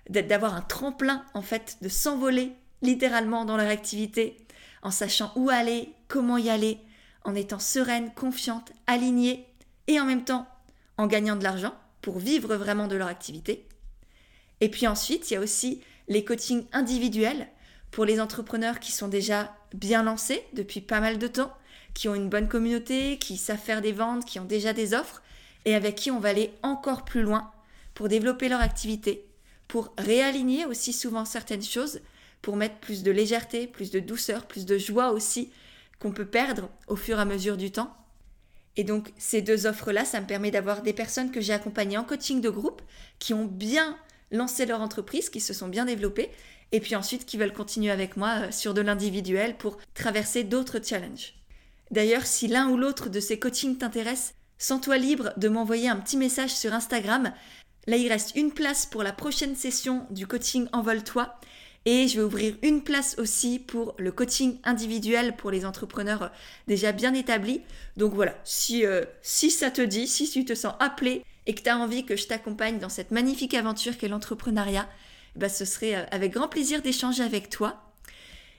d'avoir 0.09 0.55
un 0.55 0.61
tremplin 0.61 1.23
en 1.33 1.41
fait, 1.41 1.77
de 1.81 1.89
s'envoler 1.89 2.51
littéralement 2.81 3.45
dans 3.45 3.57
leur 3.57 3.69
activité 3.69 4.37
en 4.81 4.91
sachant 4.91 5.31
où 5.35 5.49
aller, 5.49 5.93
comment 6.07 6.37
y 6.37 6.49
aller, 6.49 6.79
en 7.23 7.33
étant 7.33 7.59
sereine, 7.59 8.11
confiante, 8.13 8.71
alignée 8.85 9.47
et 9.87 9.99
en 9.99 10.05
même 10.05 10.23
temps 10.23 10.47
en 10.97 11.07
gagnant 11.07 11.35
de 11.35 11.43
l'argent 11.43 11.73
pour 12.01 12.19
vivre 12.19 12.55
vraiment 12.55 12.87
de 12.87 12.95
leur 12.95 13.07
activité. 13.07 13.67
Et 14.61 14.69
puis 14.69 14.87
ensuite, 14.87 15.29
il 15.29 15.35
y 15.35 15.37
a 15.37 15.41
aussi 15.41 15.81
les 16.07 16.23
coachings 16.23 16.65
individuels 16.71 17.47
pour 17.95 18.03
les 18.03 18.19
entrepreneurs 18.19 18.81
qui 18.81 18.91
sont 18.91 19.07
déjà 19.07 19.55
bien 19.73 20.03
lancés 20.03 20.43
depuis 20.51 20.81
pas 20.81 20.99
mal 20.99 21.17
de 21.17 21.27
temps, 21.27 21.53
qui 21.93 22.09
ont 22.09 22.13
une 22.13 22.27
bonne 22.27 22.49
communauté, 22.49 23.17
qui 23.19 23.37
savent 23.37 23.57
faire 23.57 23.81
des 23.81 23.93
ventes, 23.93 24.25
qui 24.25 24.37
ont 24.37 24.43
déjà 24.43 24.73
des 24.73 24.93
offres 24.93 25.23
et 25.63 25.75
avec 25.75 25.95
qui 25.95 26.11
on 26.11 26.19
va 26.19 26.27
aller 26.27 26.51
encore 26.61 27.05
plus 27.05 27.21
loin 27.21 27.53
pour 27.93 28.09
développer 28.09 28.49
leur 28.49 28.59
activité, 28.59 29.25
pour 29.69 29.93
réaligner 29.97 30.65
aussi 30.65 30.91
souvent 30.91 31.23
certaines 31.23 31.63
choses, 31.63 32.01
pour 32.41 32.57
mettre 32.57 32.75
plus 32.79 33.01
de 33.01 33.11
légèreté, 33.11 33.65
plus 33.65 33.91
de 33.91 34.01
douceur, 34.01 34.45
plus 34.45 34.65
de 34.65 34.77
joie 34.77 35.11
aussi 35.11 35.53
qu'on 35.97 36.11
peut 36.11 36.27
perdre 36.27 36.67
au 36.87 36.97
fur 36.97 37.17
et 37.17 37.21
à 37.21 37.25
mesure 37.25 37.55
du 37.55 37.71
temps. 37.71 37.95
Et 38.75 38.83
donc 38.83 39.13
ces 39.17 39.41
deux 39.41 39.67
offres-là, 39.67 40.03
ça 40.03 40.19
me 40.19 40.27
permet 40.27 40.51
d'avoir 40.51 40.81
des 40.81 40.91
personnes 40.91 41.31
que 41.31 41.39
j'ai 41.39 41.53
accompagnées 41.53 41.97
en 41.97 42.03
coaching 42.03 42.41
de 42.41 42.49
groupe, 42.49 42.81
qui 43.19 43.33
ont 43.33 43.45
bien 43.45 43.97
lancé 44.31 44.65
leur 44.65 44.81
entreprise, 44.81 45.29
qui 45.29 45.39
se 45.39 45.53
sont 45.53 45.69
bien 45.69 45.85
développées, 45.85 46.29
et 46.71 46.79
puis 46.79 46.95
ensuite 46.95 47.25
qui 47.25 47.37
veulent 47.37 47.53
continuer 47.53 47.91
avec 47.91 48.17
moi 48.17 48.41
euh, 48.41 48.51
sur 48.51 48.73
de 48.73 48.81
l'individuel 48.81 49.57
pour 49.57 49.77
traverser 49.93 50.43
d'autres 50.43 50.79
challenges. 50.83 51.33
D'ailleurs, 51.91 52.25
si 52.25 52.47
l'un 52.47 52.69
ou 52.69 52.77
l'autre 52.77 53.09
de 53.09 53.19
ces 53.19 53.39
coachings 53.39 53.77
t'intéresse, 53.77 54.33
sens-toi 54.57 54.97
libre 54.97 55.33
de 55.37 55.49
m'envoyer 55.49 55.89
un 55.89 55.97
petit 55.97 56.17
message 56.17 56.53
sur 56.53 56.73
Instagram. 56.73 57.31
Là, 57.87 57.97
il 57.97 58.09
reste 58.09 58.35
une 58.35 58.51
place 58.51 58.85
pour 58.85 59.03
la 59.03 59.13
prochaine 59.13 59.55
session 59.55 60.05
du 60.09 60.25
coaching 60.25 60.67
Envole-toi. 60.73 61.35
Et 61.87 62.07
je 62.07 62.17
vais 62.17 62.25
ouvrir 62.25 62.55
une 62.63 62.81
place 62.81 63.15
aussi 63.19 63.59
pour 63.59 63.93
le 63.99 64.11
coaching 64.11 64.57
individuel 64.63 65.35
pour 65.35 65.51
les 65.51 65.65
entrepreneurs 65.65 66.31
déjà 66.67 66.91
bien 66.91 67.13
établis. 67.13 67.61
Donc 67.95 68.13
voilà, 68.15 68.35
si, 68.43 68.83
euh, 68.87 69.05
si 69.21 69.51
ça 69.51 69.69
te 69.69 69.83
dit, 69.83 70.07
si 70.07 70.27
tu 70.27 70.45
te 70.45 70.55
sens 70.55 70.73
appelé 70.79 71.23
et 71.45 71.53
que 71.53 71.61
tu 71.61 71.69
as 71.69 71.77
envie 71.77 72.03
que 72.03 72.15
je 72.15 72.25
t'accompagne 72.25 72.79
dans 72.79 72.89
cette 72.89 73.11
magnifique 73.11 73.53
aventure 73.53 73.99
qu'est 73.99 74.07
l'entrepreneuriat, 74.07 74.89
bah, 75.35 75.49
ce 75.49 75.65
serait 75.65 75.95
euh, 75.95 76.05
avec 76.11 76.33
grand 76.33 76.47
plaisir 76.47 76.81
d'échanger 76.81 77.23
avec 77.23 77.49
toi. 77.49 77.91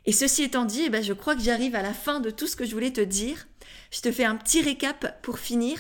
Et 0.05 0.13
ceci 0.13 0.45
étant 0.45 0.65
dit, 0.65 0.89
bah, 0.89 1.03
je 1.03 1.13
crois 1.13 1.35
que 1.35 1.43
j'arrive 1.43 1.75
à 1.75 1.83
la 1.83 1.93
fin 1.93 2.21
de 2.21 2.31
tout 2.31 2.47
ce 2.47 2.57
que 2.57 2.65
je 2.65 2.73
voulais 2.73 2.93
te 2.93 3.01
dire. 3.01 3.47
Je 3.91 4.01
te 4.01 4.13
fais 4.13 4.25
un 4.25 4.37
petit 4.37 4.63
récap 4.63 5.21
pour 5.23 5.39
finir. 5.39 5.79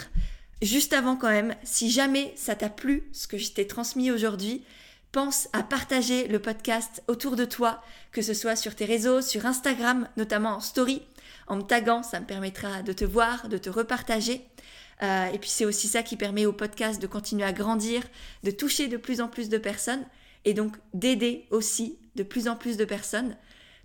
Juste 0.62 0.92
avant 0.92 1.16
quand 1.16 1.28
même, 1.28 1.54
si 1.64 1.90
jamais 1.90 2.32
ça 2.34 2.54
t'a 2.54 2.70
plu 2.70 3.08
ce 3.12 3.28
que 3.28 3.38
je 3.38 3.52
t'ai 3.52 3.66
transmis 3.66 4.10
aujourd'hui, 4.10 4.64
pense 5.12 5.48
à 5.52 5.62
partager 5.62 6.28
le 6.28 6.38
podcast 6.40 7.02
autour 7.08 7.36
de 7.36 7.44
toi, 7.44 7.82
que 8.12 8.22
ce 8.22 8.34
soit 8.34 8.56
sur 8.56 8.74
tes 8.74 8.84
réseaux, 8.84 9.20
sur 9.20 9.46
Instagram, 9.46 10.08
notamment 10.16 10.56
en 10.56 10.60
story. 10.60 11.02
En 11.46 11.56
me 11.56 11.62
taguant, 11.62 12.02
ça 12.02 12.20
me 12.20 12.26
permettra 12.26 12.82
de 12.82 12.92
te 12.92 13.04
voir, 13.04 13.48
de 13.48 13.58
te 13.58 13.70
repartager. 13.70 14.44
Euh, 15.02 15.26
et 15.26 15.38
puis 15.38 15.50
c'est 15.50 15.64
aussi 15.64 15.88
ça 15.88 16.02
qui 16.02 16.16
permet 16.16 16.46
au 16.46 16.52
podcast 16.52 17.00
de 17.00 17.06
continuer 17.06 17.44
à 17.44 17.52
grandir, 17.52 18.02
de 18.42 18.50
toucher 18.50 18.88
de 18.88 18.96
plus 18.96 19.20
en 19.20 19.28
plus 19.28 19.48
de 19.48 19.58
personnes 19.58 20.04
et 20.46 20.54
donc 20.54 20.76
d'aider 20.94 21.46
aussi 21.50 21.98
de 22.14 22.22
plus 22.22 22.48
en 22.48 22.56
plus 22.56 22.78
de 22.78 22.86
personnes. 22.86 23.36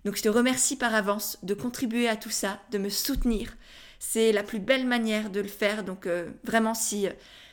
Donc 0.06 0.16
je 0.16 0.22
te 0.22 0.28
remercie 0.28 0.76
par 0.76 0.94
avance 0.94 1.38
de 1.42 1.52
contribuer 1.52 2.08
à 2.08 2.16
tout 2.16 2.30
ça, 2.30 2.60
de 2.70 2.78
me 2.78 2.88
soutenir. 2.88 3.54
C'est 3.98 4.32
la 4.32 4.42
plus 4.42 4.58
belle 4.58 4.86
manière 4.86 5.28
de 5.28 5.40
le 5.40 5.48
faire. 5.48 5.84
Donc 5.84 6.06
euh, 6.06 6.30
vraiment 6.44 6.74
si, 6.74 7.06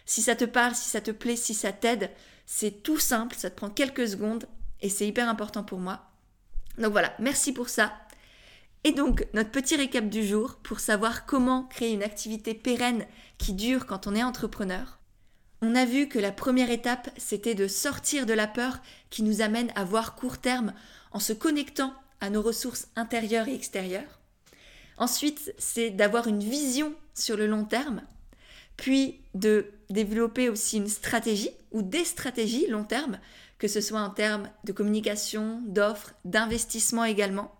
si 0.05 0.21
ça 0.21 0.35
te 0.35 0.45
parle, 0.45 0.75
si 0.75 0.89
ça 0.89 1.01
te 1.01 1.11
plaît, 1.11 1.35
si 1.35 1.53
ça 1.53 1.73
t'aide, 1.73 2.09
c'est 2.45 2.83
tout 2.83 2.97
simple, 2.97 3.35
ça 3.35 3.49
te 3.49 3.55
prend 3.55 3.69
quelques 3.69 4.07
secondes 4.07 4.45
et 4.81 4.89
c'est 4.89 5.07
hyper 5.07 5.27
important 5.27 5.63
pour 5.63 5.79
moi. 5.79 6.05
Donc 6.77 6.91
voilà, 6.91 7.13
merci 7.19 7.51
pour 7.51 7.67
ça. 7.67 7.93
Et 8.85 8.93
donc, 8.93 9.27
notre 9.33 9.51
petit 9.51 9.75
récap 9.75 10.07
du 10.07 10.25
jour 10.25 10.55
pour 10.63 10.79
savoir 10.79 11.25
comment 11.25 11.63
créer 11.63 11.91
une 11.91 12.03
activité 12.03 12.53
pérenne 12.53 13.05
qui 13.37 13.53
dure 13.53 13.85
quand 13.85 14.07
on 14.07 14.15
est 14.15 14.23
entrepreneur. 14.23 14.98
On 15.61 15.75
a 15.75 15.85
vu 15.85 16.07
que 16.07 16.19
la 16.19 16.31
première 16.31 16.71
étape, 16.71 17.09
c'était 17.17 17.55
de 17.55 17.67
sortir 17.67 18.25
de 18.25 18.33
la 18.33 18.47
peur 18.47 18.79
qui 19.09 19.23
nous 19.23 19.41
amène 19.41 19.71
à 19.75 19.83
voir 19.83 20.15
court 20.15 20.37
terme 20.37 20.73
en 21.11 21.19
se 21.19 21.33
connectant 21.33 21.93
à 22.21 22.29
nos 22.29 22.41
ressources 22.41 22.87
intérieures 22.95 23.47
et 23.47 23.55
extérieures. 23.55 24.19
Ensuite, 24.97 25.53
c'est 25.57 25.89
d'avoir 25.89 26.27
une 26.27 26.43
vision 26.43 26.93
sur 27.13 27.37
le 27.37 27.47
long 27.47 27.65
terme 27.65 28.01
puis 28.79 29.19
de 29.33 29.65
développer 29.89 30.47
aussi 30.47 30.77
une 30.77 30.87
stratégie 30.87 31.51
ou 31.71 31.81
des 31.81 32.05
stratégies 32.05 32.67
long 32.67 32.85
terme, 32.85 33.19
que 33.57 33.67
ce 33.67 33.81
soit 33.81 33.99
en 33.99 34.09
termes 34.09 34.49
de 34.63 34.71
communication, 34.71 35.61
d'offres, 35.67 36.13
d'investissement 36.23 37.03
également. 37.03 37.53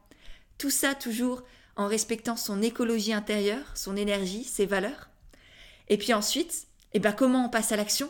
Tout 0.57 0.69
ça 0.69 0.95
toujours 0.95 1.43
en 1.75 1.87
respectant 1.87 2.37
son 2.37 2.61
écologie 2.61 3.11
intérieure, 3.11 3.75
son 3.75 3.97
énergie, 3.97 4.45
ses 4.45 4.65
valeurs. 4.65 5.09
Et 5.89 5.97
puis 5.97 6.13
ensuite, 6.13 6.67
eh 6.93 6.99
ben, 6.99 7.11
comment 7.11 7.45
on 7.45 7.49
passe 7.49 7.71
à 7.71 7.75
l'action? 7.75 8.09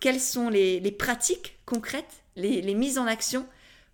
Quelles 0.00 0.20
sont 0.20 0.48
les, 0.48 0.92
pratiques 0.92 1.58
concrètes, 1.66 2.22
les, 2.36 2.62
les 2.62 2.74
mises 2.74 2.98
en 2.98 3.06
action 3.06 3.46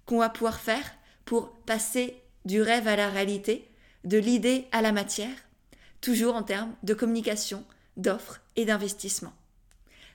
qu'on 0.06 0.18
va 0.18 0.28
pouvoir 0.28 0.60
faire 0.60 0.84
pour 1.24 1.52
passer 1.60 2.22
du 2.44 2.60
rêve 2.60 2.88
à 2.88 2.96
la 2.96 3.08
réalité, 3.08 3.70
de 4.04 4.18
l'idée 4.18 4.66
à 4.72 4.82
la 4.82 4.92
matière, 4.92 5.36
toujours 6.00 6.36
en 6.36 6.42
termes 6.42 6.74
de 6.82 6.94
communication, 6.94 7.64
d'offres 7.96 8.40
et 8.56 8.64
d'investissement? 8.64 9.32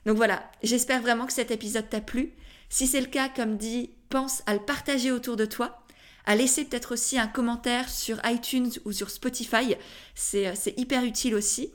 Donc 0.06 0.16
voilà, 0.16 0.50
j'espère 0.62 1.02
vraiment 1.02 1.26
que 1.26 1.32
cet 1.32 1.50
épisode 1.50 1.88
t'a 1.88 2.00
plu. 2.00 2.32
Si 2.68 2.86
c'est 2.86 3.00
le 3.00 3.06
cas, 3.06 3.28
comme 3.28 3.56
dit, 3.56 3.90
pense 4.08 4.42
à 4.46 4.54
le 4.54 4.60
partager 4.60 5.12
autour 5.12 5.36
de 5.36 5.44
toi, 5.44 5.82
à 6.24 6.36
laisser 6.36 6.64
peut-être 6.64 6.92
aussi 6.92 7.18
un 7.18 7.26
commentaire 7.26 7.88
sur 7.88 8.20
iTunes 8.24 8.70
ou 8.84 8.92
sur 8.92 9.10
Spotify, 9.10 9.76
c'est 10.14 10.74
hyper 10.76 11.04
utile 11.04 11.34
aussi. 11.34 11.72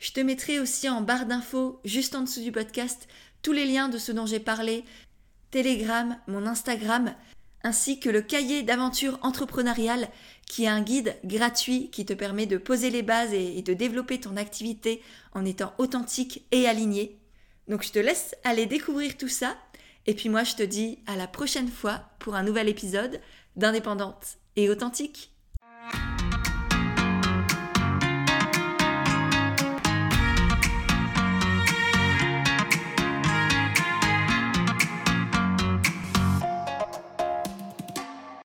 Je 0.00 0.12
te 0.12 0.20
mettrai 0.20 0.58
aussi 0.58 0.88
en 0.88 1.02
barre 1.02 1.26
d'infos, 1.26 1.78
juste 1.84 2.14
en 2.14 2.22
dessous 2.22 2.40
du 2.40 2.52
podcast, 2.52 3.06
tous 3.42 3.52
les 3.52 3.66
liens 3.66 3.90
de 3.90 3.98
ce 3.98 4.12
dont 4.12 4.24
j'ai 4.24 4.40
parlé, 4.40 4.82
Telegram, 5.50 6.18
mon 6.26 6.46
Instagram, 6.46 7.14
ainsi 7.62 8.00
que 8.00 8.08
le 8.08 8.22
cahier 8.22 8.62
d'aventure 8.62 9.18
entrepreneuriale 9.20 10.08
qui 10.46 10.64
est 10.64 10.68
un 10.68 10.80
guide 10.80 11.16
gratuit 11.24 11.90
qui 11.90 12.06
te 12.06 12.14
permet 12.14 12.46
de 12.46 12.56
poser 12.56 12.88
les 12.88 13.02
bases 13.02 13.34
et, 13.34 13.60
de 13.60 13.74
développer 13.74 14.18
ton 14.18 14.38
activité 14.38 15.02
en 15.34 15.44
étant 15.44 15.74
authentique 15.76 16.46
et 16.50 16.66
aligné. 16.66 17.20
Donc 17.68 17.82
je 17.82 17.92
te 17.92 17.98
laisse 17.98 18.34
aller 18.42 18.64
découvrir 18.64 19.18
tout 19.18 19.28
ça 19.28 19.54
et 20.06 20.14
puis 20.14 20.30
moi 20.30 20.44
je 20.44 20.54
te 20.54 20.62
dis 20.62 20.98
à 21.06 21.16
la 21.16 21.26
prochaine 21.26 21.68
fois 21.68 22.04
pour 22.20 22.36
un 22.36 22.42
nouvel 22.42 22.70
épisode 22.70 23.20
d'Indépendante 23.56 24.38
et 24.56 24.70
authentique. 24.70 25.29